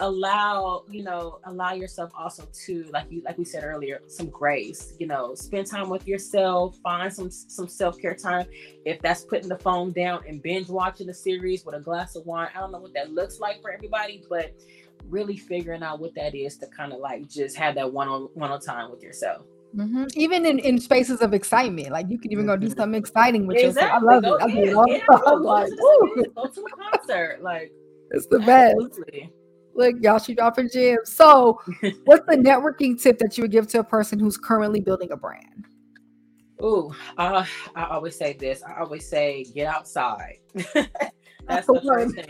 [0.00, 4.94] allow you know allow yourself also to like you like we said earlier some grace
[4.98, 8.46] you know spend time with yourself find some some self-care time
[8.84, 12.24] if that's putting the phone down and binge watching a series with a glass of
[12.26, 14.52] wine i don't know what that looks like for everybody but
[15.08, 18.60] really figuring out what that is to kind of like just have that one-on one-on
[18.60, 19.44] time with yourself
[19.76, 20.04] Mm-hmm.
[20.16, 22.78] Even in, in spaces of excitement, like you can even go do mm-hmm.
[22.78, 23.84] something exciting with exactly.
[23.84, 24.02] yourself.
[24.02, 24.42] I love go, it.
[24.42, 25.00] I yeah, all yeah.
[25.08, 27.72] Go, like, to go to a concert, like
[28.10, 29.20] it's the absolutely.
[29.22, 29.41] best.
[29.74, 31.12] Look, y'all should dropping gems.
[31.12, 31.60] So,
[32.04, 35.16] what's the networking tip that you would give to a person who's currently building a
[35.16, 35.66] brand?
[36.62, 38.62] Ooh, uh, I always say this.
[38.62, 40.38] I always say, get outside.
[40.54, 42.28] That's the first thing.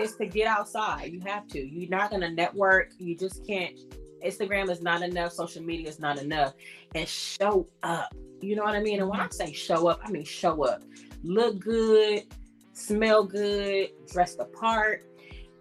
[0.00, 1.12] is to get outside.
[1.12, 1.58] You have to.
[1.58, 2.92] You're not gonna network.
[2.98, 3.76] You just can't.
[4.24, 5.32] Instagram is not enough.
[5.32, 6.54] Social media is not enough.
[6.94, 8.14] And show up.
[8.40, 9.00] You know what I mean?
[9.00, 10.84] And when I say show up, I mean show up.
[11.24, 12.24] Look good,
[12.74, 15.04] smell good, dress the part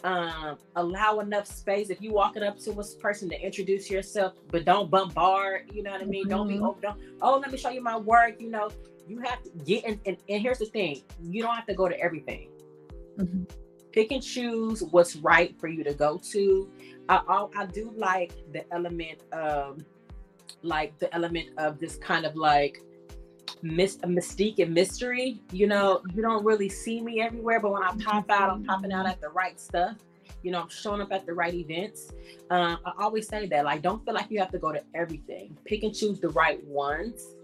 [0.04, 4.66] um, allow enough space if you walking up to a person to introduce yourself, but
[4.66, 5.70] don't bombard.
[5.74, 6.24] You know what I mean?
[6.24, 6.30] Mm-hmm.
[6.30, 8.40] Don't be oh don't oh let me show you my work.
[8.40, 8.70] You know
[9.08, 11.88] you have to get in, and, and here's the thing: you don't have to go
[11.88, 12.50] to everything.
[13.18, 13.44] Mm-hmm.
[13.92, 16.70] Pick and choose what's right for you to go to.
[17.10, 19.84] I, I, I do like the element of
[20.64, 22.82] like the element of this kind of like
[23.62, 25.42] mis- mystique and mystery.
[25.52, 28.92] You know, you don't really see me everywhere, but when I pop out, I'm popping
[28.92, 29.98] out at the right stuff.
[30.42, 32.12] You know, I'm showing up at the right events.
[32.50, 35.58] Um, I always say that, like, don't feel like you have to go to everything.
[35.64, 37.36] Pick and choose the right ones.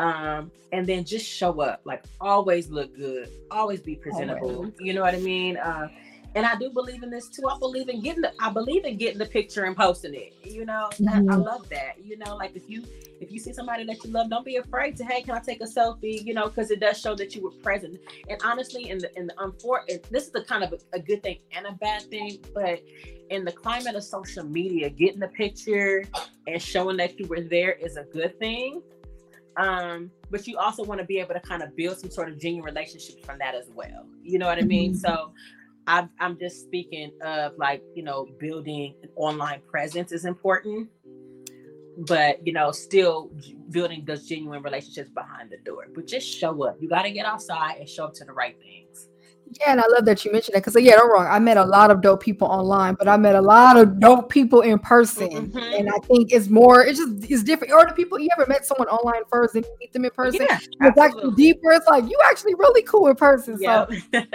[0.00, 1.82] Um, and then just show up.
[1.84, 3.30] Like, always look good.
[3.50, 4.56] Always be presentable.
[4.56, 4.72] Always.
[4.80, 5.56] You know what I mean?
[5.56, 5.88] Uh,
[6.38, 7.48] and I do believe in this too.
[7.48, 10.34] I believe in getting the I believe in getting the picture and posting it.
[10.44, 11.08] You know, mm-hmm.
[11.08, 11.42] I, I, mm-hmm.
[11.42, 11.94] love that.
[12.00, 12.84] You know, like if you
[13.20, 15.60] if you see somebody that you love, don't be afraid to hey, can I take
[15.60, 16.24] a selfie?
[16.24, 17.98] You know, because it does show that you were present.
[18.28, 21.24] And honestly, in the in the unfortunate, this is the kind of a, a good
[21.24, 22.84] thing and a bad thing, but
[23.30, 26.04] in the climate of social media, getting the picture
[26.46, 28.80] and showing that you were there is a good thing.
[29.56, 32.38] Um, but you also want to be able to kind of build some sort of
[32.38, 34.06] genuine relationships from that as well.
[34.22, 34.92] You know what I mean?
[34.92, 35.00] Mm-hmm.
[35.00, 35.32] So
[35.88, 40.90] I'm, I'm just speaking of like, you know, building an online presence is important,
[42.06, 43.30] but, you know, still
[43.70, 45.86] building those genuine relationships behind the door.
[45.94, 46.76] But just show up.
[46.78, 49.07] You got to get outside and show up to the right things.
[49.60, 51.26] Yeah, and I love that you mentioned that because yeah, don't wrong.
[51.26, 54.28] I met a lot of dope people online, but I met a lot of dope
[54.28, 55.58] people in person, mm-hmm.
[55.58, 56.84] and I think it's more.
[56.84, 57.72] It's just it's different.
[57.72, 60.46] Or the people you ever met someone online first and you meet them in person,
[60.48, 61.72] yeah, it's actually deeper.
[61.72, 63.58] It's like you actually really cool in person.
[63.58, 63.88] So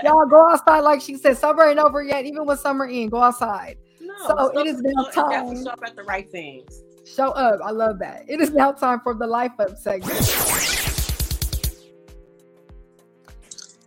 [0.04, 1.38] y'all go outside, like she said.
[1.38, 2.26] Summer ain't over yet.
[2.26, 3.78] Even with summer in, go outside.
[4.02, 5.63] No, so it is now time.
[5.63, 6.82] Show up at the right things.
[7.06, 7.60] Show up.
[7.63, 8.23] I love that.
[8.28, 10.91] It is now time for the life up segment.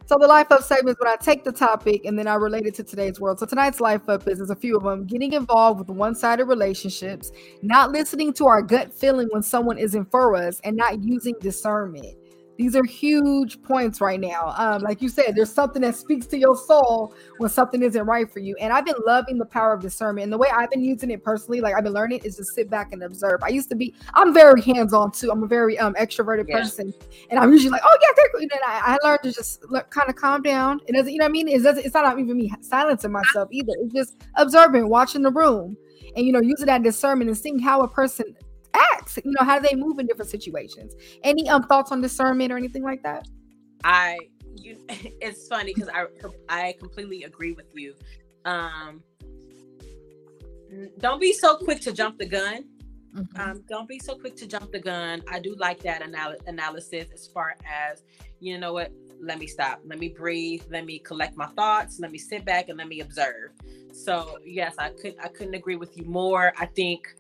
[0.08, 2.64] So the life up segment is when I take the topic and then I relate
[2.64, 3.40] it to today's world.
[3.40, 7.32] So tonight's life up is there's a few of them getting involved with one-sided relationships,
[7.60, 12.14] not listening to our gut feeling when someone isn't for us, and not using discernment.
[12.58, 14.54] These are huge points right now.
[14.56, 18.30] Um, like you said, there's something that speaks to your soul when something isn't right
[18.30, 18.56] for you.
[18.60, 20.24] And I've been loving the power of discernment.
[20.24, 22.70] And the way I've been using it personally, like I've been learning, is to sit
[22.70, 23.42] back and observe.
[23.42, 25.30] I used to be, I'm very hands-on too.
[25.30, 26.58] I'm a very um extroverted yeah.
[26.58, 26.94] person,
[27.30, 29.90] and I'm usually like, oh yeah, they're And then I, I learned to just look,
[29.90, 30.80] kind of calm down.
[30.86, 31.48] It doesn't, you know what I mean?
[31.48, 33.72] It doesn't, it's not even me silencing myself either.
[33.80, 35.76] It's just observing, watching the room,
[36.16, 38.34] and you know, using that discernment and seeing how a person
[38.76, 40.94] acts you know how do they move in different situations.
[41.22, 43.26] Any um thoughts on discernment or anything like that?
[43.84, 44.18] I
[44.54, 46.06] you it's funny because i
[46.48, 47.94] i completely agree with you.
[48.44, 49.02] Um
[50.98, 52.64] don't be so quick to jump the gun
[53.16, 53.40] mm-hmm.
[53.40, 57.06] um, don't be so quick to jump the gun i do like that anal- analysis
[57.12, 58.02] as far as
[58.40, 62.10] you know what let me stop let me breathe let me collect my thoughts let
[62.12, 63.50] me sit back and let me observe
[63.92, 67.16] so yes i could i couldn't agree with you more i think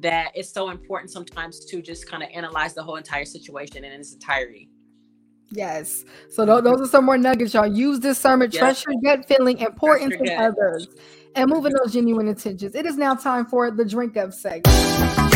[0.00, 3.92] that it's so important sometimes to just kind of analyze the whole entire situation in
[3.92, 4.68] its entirety.
[5.50, 6.04] Yes.
[6.30, 7.66] So th- those are some more nuggets, y'all.
[7.66, 8.60] Use discernment, yep.
[8.60, 10.88] trust your gut feeling, importance in others,
[11.34, 12.74] and moving those genuine intentions.
[12.74, 15.27] It is now time for the drink up segment.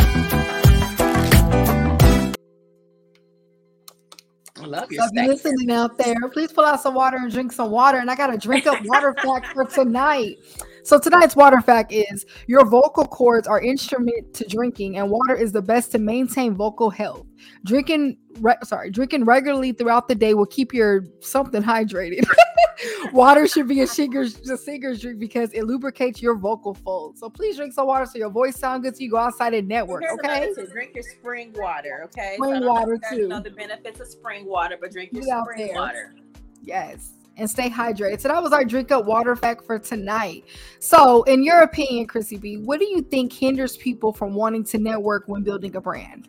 [4.67, 7.53] Love your so if you're listening out there, please pull out some water and drink
[7.53, 7.99] some water.
[7.99, 10.39] And I got a drink up water fact for tonight.
[10.85, 15.53] So tonight's water fact is your vocal cords are instrument to drinking, and water is
[15.53, 17.27] the best to maintain vocal health.
[17.65, 22.25] Drinking, re- sorry, drinking regularly throughout the day will keep your something hydrated.
[23.13, 27.21] water should be a singer's, a singer's drink because it lubricates your vocal folds.
[27.21, 29.69] So please drink some water so your voice sounds good so you go outside and
[29.69, 30.03] network.
[30.03, 30.53] Here's okay.
[30.73, 32.03] Drink your spring water.
[32.07, 32.35] Okay.
[32.35, 33.29] Spring I don't know if water, too.
[33.29, 36.15] Know the benefits of spring water, but drink your Get spring water.
[36.63, 37.13] Yes.
[37.43, 38.21] And stay hydrated.
[38.21, 40.45] So that was our drink up water fact for tonight.
[40.79, 44.79] So, in your opinion, Khrissy B, what do you think hinders people from wanting to
[44.79, 46.29] network when building a brand?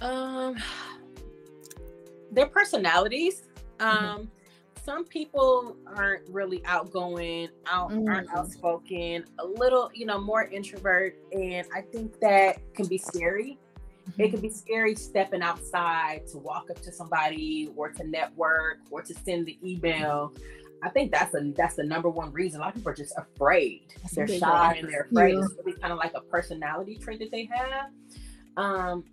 [0.00, 0.56] Um,
[2.32, 3.42] their personalities.
[3.78, 4.06] Mm-hmm.
[4.06, 4.30] Um,
[4.82, 8.34] some people aren't really outgoing, out aren't Mm.
[8.34, 13.58] outspoken, a little, you know, more introvert, and I think that can be scary.
[14.18, 19.02] It can be scary stepping outside to walk up to somebody or to network or
[19.02, 20.32] to send the email.
[20.82, 22.60] I think that's a that's the number one reason.
[22.60, 23.94] A lot of people are just afraid.
[24.12, 24.74] They're shy are.
[24.74, 25.34] and they're afraid.
[25.34, 25.44] Yeah.
[25.44, 27.90] It's really kind of like a personality trait that they have.
[28.56, 29.04] Um,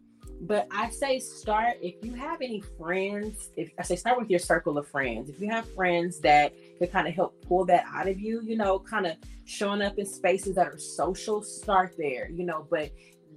[0.41, 3.51] but I say start if you have any friends.
[3.55, 5.29] If I say start with your circle of friends.
[5.29, 8.57] If you have friends that can kind of help pull that out of you, you
[8.57, 12.29] know, kind of showing up in spaces that are social, start there.
[12.29, 12.91] You know, but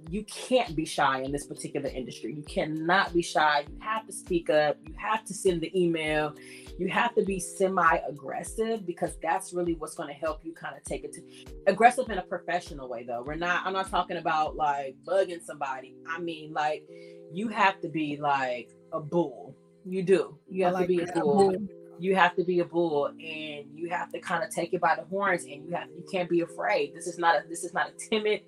[0.09, 2.33] you can't be shy in this particular industry.
[2.33, 3.65] You cannot be shy.
[3.67, 4.77] You have to speak up.
[4.85, 6.35] You have to send the email.
[6.77, 10.75] You have to be semi aggressive because that's really what's going to help you kind
[10.75, 11.21] of take it to
[11.67, 13.23] aggressive in a professional way, though.
[13.25, 15.95] We're not, I'm not talking about like bugging somebody.
[16.07, 16.83] I mean, like,
[17.31, 19.55] you have to be like a bull.
[19.85, 20.37] You do.
[20.49, 21.55] You have like to be a bull
[21.99, 24.95] you have to be a bull and you have to kind of take it by
[24.95, 26.93] the horns and you have you can't be afraid.
[26.93, 28.41] This is not a this is not a timid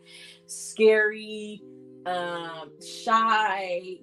[0.47, 1.61] scary
[2.05, 3.97] um shy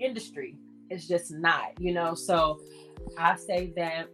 [0.00, 0.56] industry.
[0.90, 2.14] It's just not you know?
[2.14, 2.60] So
[3.18, 4.08] i say that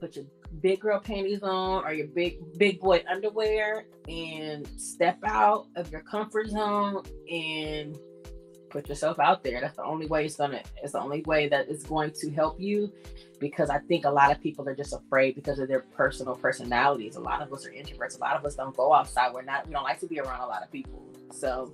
[0.00, 0.24] put your
[0.60, 6.02] big girl panties on or your big big boy underwear and step out of your
[6.02, 7.98] comfort zone and
[8.74, 11.68] put yourself out there that's the only way it's gonna it's the only way that
[11.68, 12.92] it's going to help you
[13.44, 17.16] because I think a lot of people are just afraid because of their personal personalities.
[17.16, 18.16] A lot of us are introverts.
[18.16, 19.32] A lot of us don't go outside.
[19.34, 19.66] We're not.
[19.66, 21.06] We don't like to be around a lot of people.
[21.30, 21.72] So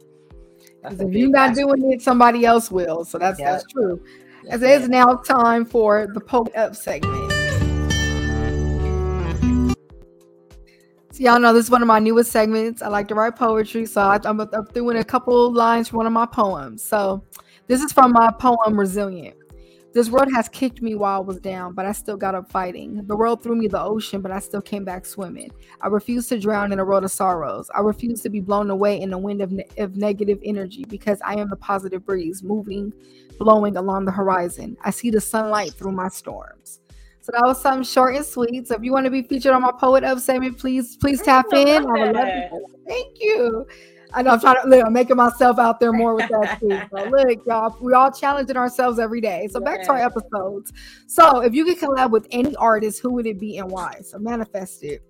[0.83, 3.05] that's If you're not doing it, somebody else will.
[3.05, 3.53] So that's Yeah.
[3.53, 4.03] that's true.
[4.49, 7.30] As it is now time for the poke up segment.
[11.21, 12.81] Y'all know this is one of my newest segments.
[12.81, 16.07] I like to write poetry, so I, I'm, I'm doing a couple lines from one
[16.07, 16.83] of my poems.
[16.83, 17.23] So
[17.67, 19.37] this is from my poem "Resilient."
[19.93, 23.05] This world has kicked me while I was down, but I still got up fighting.
[23.07, 25.51] The world threw me the ocean, but I still came back swimming.
[25.81, 27.69] I refuse to drown in a road of sorrows.
[27.75, 31.21] I refuse to be blown away in the wind of, ne- of negative energy because
[31.25, 32.93] I am the positive breeze moving,
[33.37, 34.77] blowing along the horizon.
[34.85, 36.80] I see the sunlight through my storms.
[37.33, 38.69] That was something short and sweet.
[38.69, 41.47] So if you want to be featured on my poet up segment, please please tap
[41.53, 41.87] I in.
[41.87, 42.61] I would love to.
[42.87, 43.67] Thank you.
[44.13, 46.81] I know I'm trying to look, I'm making myself out there more with that too.
[46.91, 49.49] So look, y'all, we all challenging ourselves every day.
[49.51, 50.73] So back to our episodes.
[51.07, 54.01] So if you could collab with any artist, who would it be and why?
[54.03, 55.03] So manifest it.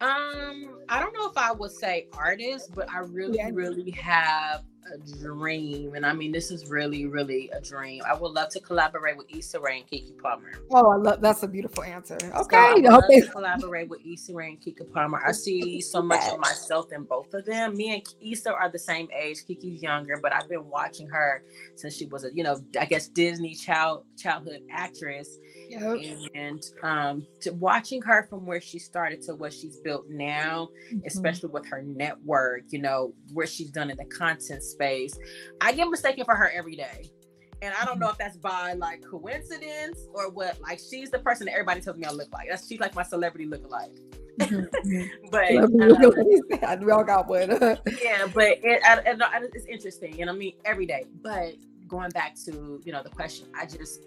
[0.00, 3.50] Um, I don't know if I would say artist, but I really, Yeah.
[3.52, 8.02] really have a dream, and I mean this is really, really a dream.
[8.06, 10.52] I would love to collaborate with Issa Rae and Keke Palmer.
[10.70, 12.18] Oh, I love that's a beautiful answer.
[12.20, 12.74] So I Okay.
[12.74, 15.22] would I love to collaborate with Issa Rae and Keke Palmer.
[15.24, 17.74] I see so much of myself in both of them.
[17.76, 19.38] Me and Issa are the same age.
[19.48, 21.42] Keke's younger, but I've been watching her
[21.76, 25.38] since she was a, you know, I guess Disney child childhood actress.
[25.68, 25.98] Yep.
[26.34, 31.06] And um, to watching her from where she started to what she's built now, Mhm.
[31.06, 35.16] especially with her network, you know, where she's done in the content space.
[35.60, 37.10] I get mistaken for her every day.
[37.62, 40.60] And I don't know if that's by like coincidence or what.
[40.60, 42.48] Like she's the person that everybody tells me I look like.
[42.50, 43.98] That's she's like my celebrity lookalike.
[44.40, 44.68] Mhm.
[44.84, 45.08] Mhm.
[45.30, 47.48] But um, we all got one.
[48.02, 51.04] yeah, but it, I, I- it's interesting, and I mean every day.
[51.22, 51.54] But
[51.88, 54.00] going back to you know the question, I just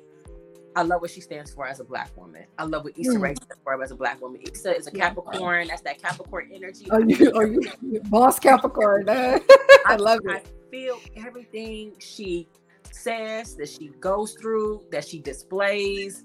[0.78, 2.46] I love what she stands for as a black woman.
[2.60, 3.22] I love what Issa Mm.
[3.22, 4.42] Rae stands for as a black woman.
[4.54, 5.70] Issa is a Capricorn.
[5.70, 6.88] That's that Capricorn energy.
[6.92, 7.62] Are you, are you
[8.12, 9.06] boss Capricorn?
[9.10, 10.30] I love it.
[10.32, 12.48] I feel everything she
[12.92, 16.24] says that she goes through, that she displays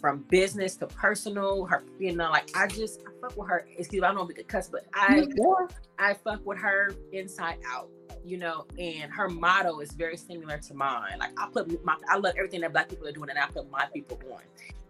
[0.00, 1.64] from business to personal.
[1.66, 3.68] Her, you know, like I just I fuck with her.
[3.78, 5.66] Excuse me, I don't know if we could cuss, but I Yeah.
[6.00, 7.88] I fuck with her inside out,
[8.24, 11.18] you know, and her motto is very similar to mine.
[11.18, 13.70] Like I put my I love everything that black people are doing and I put
[13.70, 14.40] my people on.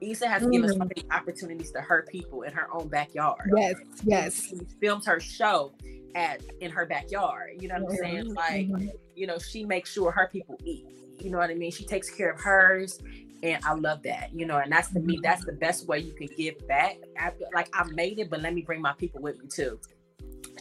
[0.00, 0.88] Issa has given so Mm.
[0.96, 3.52] many opportunities to her people in her own backyard.
[3.56, 4.42] Yes, yes.
[4.48, 5.72] She filmed her show
[6.14, 7.52] at in her backyard.
[7.60, 8.34] You know what I'm saying?
[8.34, 8.92] Like, Mhm.
[9.14, 10.84] you know, she makes sure her people eat.
[11.20, 11.70] You know what I mean?
[11.70, 13.00] She takes care of hers.
[13.44, 16.12] and I love that, you know, and that's to me, that's the best way you
[16.12, 16.96] can give back.
[17.16, 19.80] After, like I made it, but let me bring my people with me too.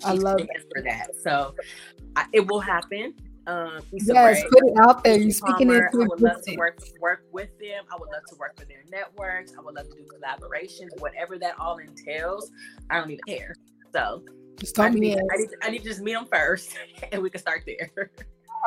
[0.03, 1.09] I love it for that.
[1.21, 1.53] So
[2.15, 3.13] I, it will happen.
[3.47, 5.17] Um, yes, put it out there.
[5.17, 5.83] You're speaking it.
[5.93, 7.83] I would love to work work with them.
[7.91, 9.53] I would love to work with their networks.
[9.57, 12.51] I would love to do collaborations, whatever that all entails.
[12.89, 13.55] I don't even care.
[13.93, 14.23] So
[14.59, 16.77] just I need, I need, I need to just meet them first,
[17.11, 18.11] and we can start there.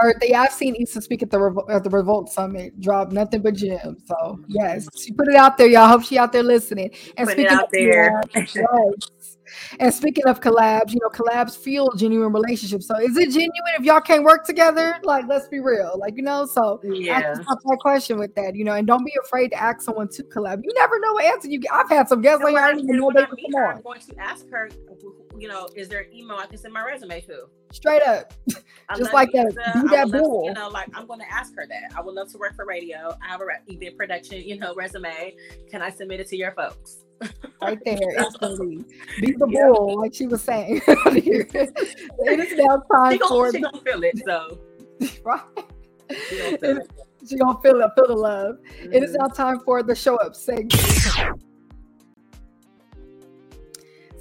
[0.03, 3.55] Or they I've seen Issa speak at the at the Revolt Summit, drop nothing but
[3.55, 4.03] gems.
[4.07, 5.87] So yes, she put it out there, y'all.
[5.87, 6.91] Hope she out there listening.
[7.17, 8.21] And put speaking out there.
[8.35, 9.34] yes,
[9.79, 12.87] and speaking of collabs, you know, collabs fuel genuine relationships.
[12.87, 14.99] So is it genuine if y'all can't work together?
[15.03, 15.97] Like, let's be real.
[15.99, 17.19] Like, you know, so yeah.
[17.19, 20.23] ask that question with that, you know, and don't be afraid to ask someone to
[20.25, 20.61] collab.
[20.65, 21.73] You never know what answer you get.
[21.73, 23.77] I've had some guests like I didn't even know they come on.
[23.77, 24.69] I'm going to ask her,
[25.39, 27.47] you know, is there an email I can send my resume to?
[27.73, 28.33] Straight up.
[28.97, 29.49] Just like that.
[29.75, 30.45] Do that bull.
[30.47, 31.97] You know, like I'm going to ask her that.
[31.97, 33.17] I would love to work for radio.
[33.23, 35.35] I have a event production, you know, resume.
[35.71, 37.04] Can I submit it to your folks?
[37.62, 38.85] Right there instantly.
[39.21, 39.69] Beat the yep.
[39.69, 40.81] bull, like she was saying.
[40.87, 43.53] it is now time gonna, for.
[43.53, 44.59] She gonna feel it, so
[45.25, 45.41] right.
[46.29, 46.91] She gonna feel it.
[47.29, 48.57] She gonna feel it, feel the love.
[48.57, 48.93] Mm-hmm.
[48.93, 50.75] It is now time for the show up segment.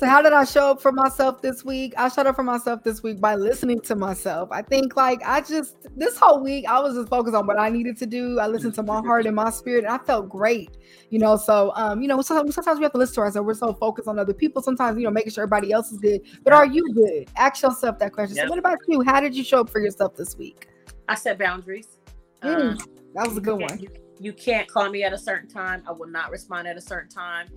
[0.04, 1.94] So how did I show up for myself this week?
[1.96, 4.50] I showed up for myself this week by listening to myself.
[4.52, 7.70] I think like I just this whole week I was just focused on what I
[7.70, 8.38] needed to do.
[8.38, 10.72] I listened to my heart and my spirit, and I felt great.
[11.10, 13.46] You know, so um, you know, sometimes, sometimes we have to listen to ourselves.
[13.46, 14.62] We're so focused on other people.
[14.62, 16.20] Sometimes you know, making sure everybody else is good.
[16.44, 17.30] But are you good?
[17.38, 18.36] Ask yourself that question.
[18.36, 18.48] Yep.
[18.48, 19.04] So what about you?
[19.04, 20.68] How did you show up for yourself this week?
[21.08, 22.00] I set boundaries.
[22.42, 22.78] Mm, um,
[23.16, 23.80] that was a good one.
[23.80, 23.88] You,
[24.20, 25.82] you can't call me at a certain time.
[25.88, 27.48] I will not respond at a certain time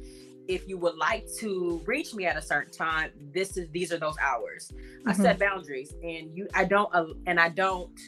[0.49, 3.99] if you would like to reach me at a certain time, this is these are
[3.99, 4.70] those hours.
[4.72, 5.09] Mm-hmm.
[5.09, 7.99] I set boundaries, and you, I don't, uh, and I don't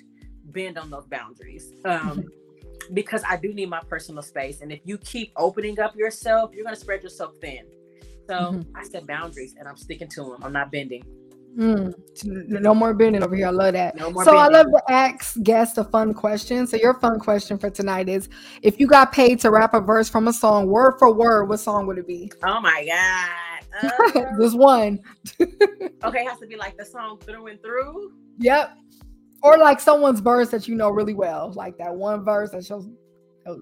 [0.44, 1.72] bend on those boundaries.
[1.84, 2.94] Um, mm-hmm.
[2.94, 4.60] because I do need my personal space.
[4.60, 7.66] And if you keep opening up yourself, you're going to spread yourself thin.
[8.28, 8.76] So mm-hmm.
[8.76, 10.42] I set boundaries and I'm sticking to them.
[10.42, 11.04] I'm not bending.
[11.56, 11.94] Mm,
[12.24, 13.48] no more bending over here.
[13.48, 13.96] I love that.
[13.96, 14.34] No so bending.
[14.36, 16.66] I love to ask guests a fun question.
[16.66, 18.28] So your fun question for tonight is:
[18.62, 21.58] If you got paid to rap a verse from a song, word for word, what
[21.58, 22.30] song would it be?
[22.44, 25.00] Oh my god, uh, just one.
[25.40, 28.12] okay, it has to be like the song through and through.
[28.38, 28.76] Yep.
[29.42, 32.88] Or like someone's verse that you know really well, like that one verse that shows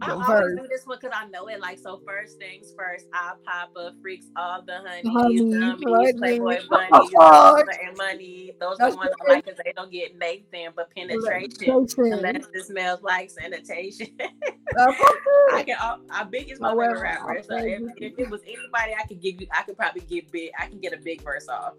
[0.03, 1.61] I always do this one because I know it.
[1.61, 6.59] Like so, first things first, I pop up freaks all the honeys, honey, dummies, playboy
[6.63, 8.53] oh bunnies, oh, and money.
[8.61, 11.87] Those are the ones I like because they don't get Nathan, but penetration.
[11.99, 14.09] Unless it smells like sanitation.
[14.79, 15.77] I can.
[16.11, 17.43] I big is my favorite rapper.
[17.43, 19.47] So if, if, it was anybody, I could give you.
[19.53, 20.51] I could probably get big.
[20.59, 21.75] I can get a big verse off.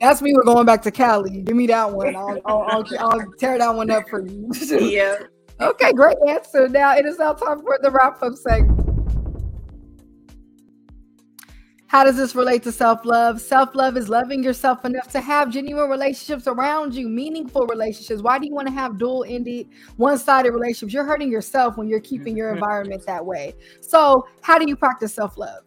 [0.00, 0.34] That's me.
[0.34, 1.42] We're going back to Cali.
[1.42, 2.16] Give me that one.
[2.16, 4.50] I'll, I'll, I'll, I'll tear that one up for you.
[4.70, 5.16] yeah.
[5.60, 6.68] Okay, great answer.
[6.68, 8.86] Now it is now time for the wrap up segment.
[11.88, 13.40] How does this relate to self love?
[13.40, 18.20] Self love is loving yourself enough to have genuine relationships around you, meaningful relationships.
[18.20, 20.92] Why do you want to have dual ended, one sided relationships?
[20.92, 23.54] You're hurting yourself when you're keeping your environment that way.
[23.80, 25.62] So, how do you practice self love?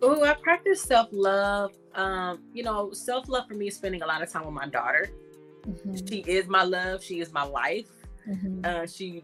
[0.00, 1.72] Oh, I practice self love.
[1.94, 4.66] Um, you know, self love for me is spending a lot of time with my
[4.66, 5.10] daughter.
[5.68, 6.06] Mm-hmm.
[6.08, 7.86] She is my love, she is my life.
[8.28, 8.60] Mm-hmm.
[8.64, 9.22] Uh, she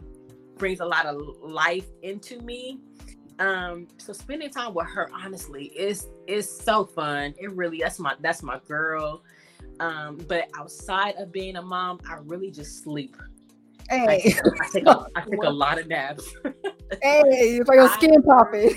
[0.56, 2.80] brings a lot of life into me.
[3.38, 7.34] Um, so spending time with her, honestly, is is so fun.
[7.38, 9.22] It really that's my that's my girl.
[9.80, 13.16] Um, but outside of being a mom, I really just sleep.
[13.88, 16.34] Hey, I, I take a, I take a lot of naps.
[17.00, 17.22] hey,
[17.58, 18.70] it's like a skin popping.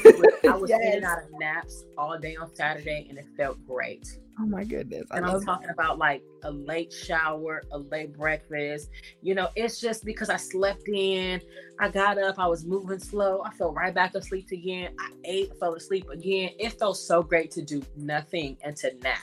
[0.47, 0.95] I was yes.
[0.95, 4.07] in out of naps all day on Saturday, and it felt great.
[4.41, 5.05] Oh my goodness.
[5.11, 5.73] I and I'm talking that.
[5.73, 8.89] about like a late shower, a late breakfast.
[9.21, 11.41] You know, it's just because I slept in,
[11.79, 14.95] I got up, I was moving slow, I fell right back asleep again.
[14.99, 16.51] I ate, fell asleep again.
[16.57, 19.19] It felt so great to do nothing and to nap.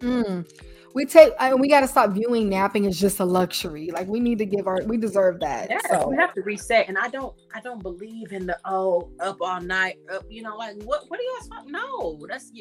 [0.00, 0.46] Mm
[0.94, 3.90] we take I we got to stop viewing napping as just a luxury.
[3.92, 5.70] Like we need to give our we deserve that.
[5.70, 6.08] Yeah, so.
[6.08, 6.88] we have to reset.
[6.88, 10.24] And I don't I don't believe in the oh up all night up.
[10.28, 12.18] You know, like what what do you guys no?
[12.28, 12.52] That's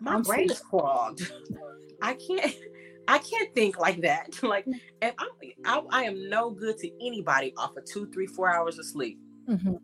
[0.00, 1.32] my I'm brain is clogged.
[2.02, 2.54] I can't.
[3.08, 4.36] I can't think like that.
[4.42, 4.66] Like,
[5.00, 5.28] and I'm,
[5.64, 9.18] I, I am no good to anybody off of two, three, four hours of sleep.
[9.48, 9.74] Mm-hmm.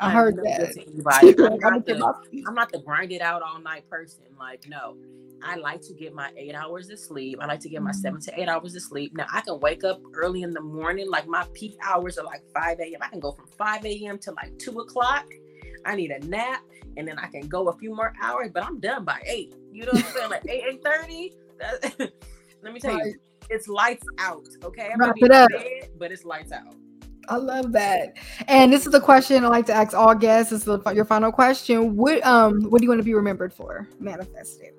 [0.00, 0.74] I, I heard that.
[1.62, 4.24] I'm, not the, I'm not the grind it out all night person.
[4.38, 4.96] Like, no,
[5.44, 7.38] I like to get my eight hours of sleep.
[7.40, 8.34] I like to get my seven mm-hmm.
[8.34, 9.16] to eight hours of sleep.
[9.16, 11.10] Now I can wake up early in the morning.
[11.10, 13.00] Like my peak hours are like 5 a.m.
[13.00, 14.18] I can go from 5 a.m.
[14.18, 15.26] to like two o'clock.
[15.84, 16.62] I need a nap
[16.96, 19.54] and then I can go a few more hours, but I'm done by eight.
[19.70, 20.30] You know what I'm saying?
[20.30, 21.34] Like eight, eight thirty.
[22.62, 23.14] Let me tell you,
[23.50, 24.46] it's lights out.
[24.64, 24.90] Okay.
[24.92, 25.50] I'm Wrap it up.
[25.50, 26.74] Bed, but it's lights out.
[27.28, 28.16] I love that.
[28.48, 30.50] And this is the question I like to ask all guests.
[30.50, 31.96] This is your final question.
[31.96, 33.88] What um what do you want to be remembered for?
[34.00, 34.74] Manifested.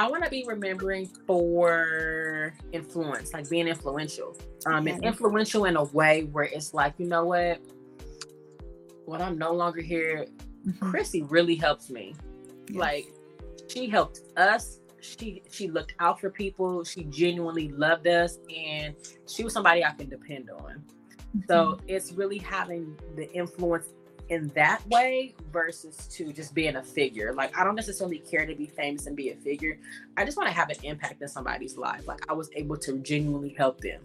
[0.00, 4.34] I want to be remembering for influence, like being influential.
[4.64, 7.60] Um, and influential in a way where it's like, you know what?
[9.04, 10.24] When I'm no longer here,
[10.66, 10.90] mm-hmm.
[10.90, 12.14] Khrissy really helps me.
[12.68, 12.78] Yes.
[12.78, 13.12] Like,
[13.68, 14.80] she helped us.
[15.02, 16.82] She she looked out for people.
[16.82, 18.94] She genuinely loved us, and
[19.28, 20.82] she was somebody I can depend on.
[21.36, 21.40] Mm-hmm.
[21.46, 23.88] So it's really having the influence
[24.30, 27.34] in that way versus to just being a figure.
[27.34, 29.78] Like I don't necessarily care to be famous and be a figure.
[30.16, 32.06] I just want to have an impact in somebody's life.
[32.06, 34.00] Like I was able to genuinely help them.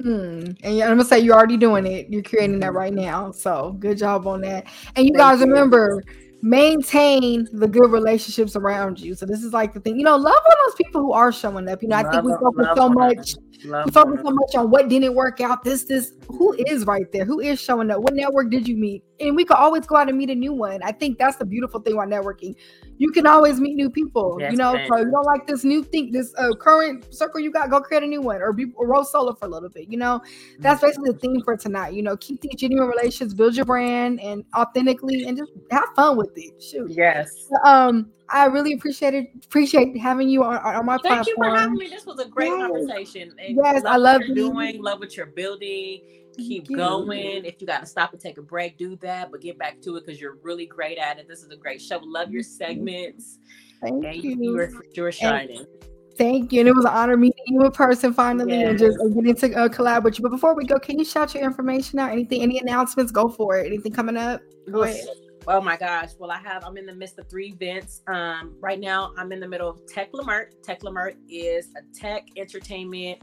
[0.00, 0.56] Mm.
[0.62, 2.08] And I'm gonna say you're already doing it.
[2.08, 2.76] You're creating that mm-hmm.
[2.76, 3.32] right now.
[3.32, 4.66] So good job on that.
[4.96, 5.46] And you Thank guys you.
[5.46, 6.02] remember
[6.42, 9.14] maintain the good relationships around you.
[9.14, 11.68] So this is like the thing, you know, love on those people who are showing
[11.68, 11.82] up.
[11.82, 14.70] You know, love I think we focus so much Love we focus so much on
[14.70, 15.64] what didn't work out.
[15.64, 17.24] This, this, who is right there?
[17.24, 18.00] Who is showing up?
[18.00, 19.02] What network did you meet?
[19.20, 20.82] And we could always go out and meet a new one.
[20.82, 22.56] I think that's the beautiful thing about networking.
[22.98, 24.38] You can always meet new people.
[24.40, 27.52] Yes, you know, so you don't like this new thing, this uh, current circle you
[27.52, 29.88] got, go create a new one or be or roll solo for a little bit.
[29.88, 30.20] You know,
[30.58, 30.86] that's mm-hmm.
[30.86, 31.94] basically the theme for tonight.
[31.94, 36.16] You know, keep these genuine relations, build your brand, and authentically, and just have fun
[36.16, 36.60] with it.
[36.60, 36.90] Shoot.
[36.90, 37.48] Yes.
[37.64, 39.30] Um, I really appreciate it.
[39.44, 41.24] Appreciate having you on, on my Thank platform.
[41.24, 41.88] Thank you for having me.
[41.88, 42.60] This was a great yes.
[42.60, 43.34] conversation.
[43.38, 44.82] And yes, I love what you're doing.
[44.82, 46.00] Love what you're building.
[46.36, 47.44] Keep going.
[47.44, 49.30] If you got to stop and take a break, do that.
[49.30, 51.28] But get back to it because you're really great at it.
[51.28, 52.00] This is a great show.
[52.02, 53.38] Love your segments.
[53.80, 54.36] Thank and you.
[54.40, 55.58] You are you're shining.
[55.58, 55.68] And
[56.16, 56.60] thank you.
[56.60, 58.70] And it was an honor meeting you in person finally yes.
[58.70, 60.22] and just uh, getting to uh, collab with you.
[60.22, 62.12] But before we go, can you shout your information out?
[62.12, 63.12] Anything, any announcements?
[63.12, 63.66] Go for it.
[63.66, 64.40] Anything coming up?
[64.70, 65.06] Go ahead.
[65.46, 66.10] Oh my gosh.
[66.18, 68.00] Well, I have, I'm in the midst of three events.
[68.06, 70.46] Um, right now, I'm in the middle of Tech Leimert.
[70.62, 73.20] Tech Leimert is a tech entertainment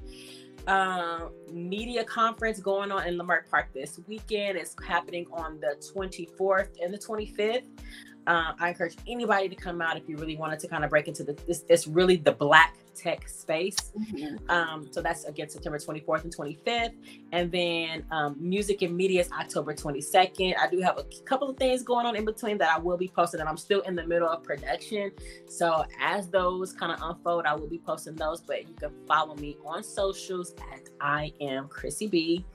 [0.67, 4.57] uh, media conference going on in Leimert Park this weekend.
[4.57, 7.65] It's happening on the 24th and the 25th.
[8.27, 11.07] Uh, I encourage anybody to come out if you really wanted to kind of break
[11.07, 11.65] into the, this.
[11.69, 13.77] It's really the black tech space.
[13.97, 14.49] Mm-hmm.
[14.49, 16.93] Um, so that's again September 24th and 25th.
[17.31, 20.55] And then um, music and media is October 22nd.
[20.59, 23.07] I do have a couple of things going on in between that I will be
[23.07, 25.11] posting, and I'm still in the middle of production.
[25.47, 28.41] So as those kind of unfold, I will be posting those.
[28.41, 32.45] But you can follow me on socials at I am Khrissy B.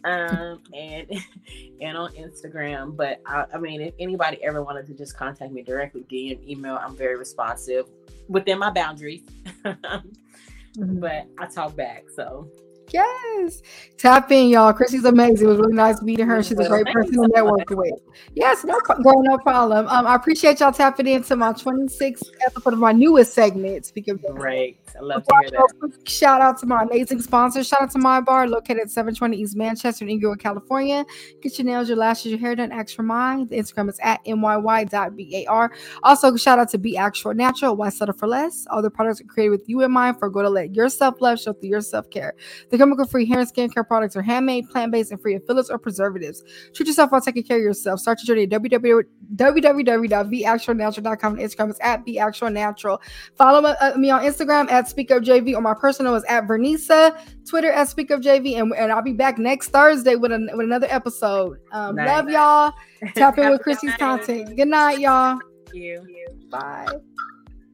[0.04, 1.08] um, and
[1.80, 2.96] and on Instagram.
[2.96, 6.78] But I, I, mean, if anybody ever wanted to just contact me directly, DM, email,
[6.82, 7.86] I'm very responsive
[8.28, 9.22] within my boundaries.
[9.64, 11.00] mm-hmm.
[11.00, 12.48] But I talk back, so
[12.92, 13.62] Yes.
[13.98, 14.72] Tap in, y'all.
[14.72, 15.46] Khrissy's amazing.
[15.46, 16.42] It was really nice meeting her.
[16.42, 17.94] She's a great person to network with.
[18.34, 19.86] Yes, no, no problem.
[19.88, 23.86] Um, I appreciate y'all tapping into my 26th episode of my newest segment.
[23.86, 24.78] Speaking of great.
[24.96, 26.08] I love to hear that.
[26.08, 27.64] Shout out to my amazing sponsor.
[27.64, 31.04] Shout out to Myy Bar located at 720 East Manchester in Inglewood, California.
[31.40, 32.72] Get your nails, your lashes, your hair done.
[32.72, 33.46] Ask for mine.
[33.48, 35.72] The Instagram is at myy.bar.
[36.02, 37.74] Also, shout out to Be Actual Natural.
[37.76, 38.66] Why settle for less?
[38.70, 41.20] All the products are created with you in mind for go to let your self
[41.20, 42.34] love show through your self care.
[42.70, 45.70] The chemical free hair and skincare products are handmade, plant based, and free of fillers
[45.70, 46.42] or preservatives.
[46.74, 48.00] Treat yourself while taking care of yourself.
[48.00, 51.36] Start your journey at www.beactualnatural.com.
[51.36, 52.98] Instagram is at beactualnatural.
[53.36, 57.16] Follow uh, me on Instagram at Speak Up JV, or my personal is at Vernisa,
[57.48, 60.66] Twitter at Speak Up JV, and, and I'll be back next Thursday with, a, with
[60.66, 61.58] another episode.
[61.70, 62.08] Um, nice.
[62.08, 62.72] Love y'all.
[63.14, 64.56] Tap in with Khrissy's content.
[64.56, 65.38] Good night, y'all.
[65.66, 66.04] Thank you.
[66.50, 66.88] Bye.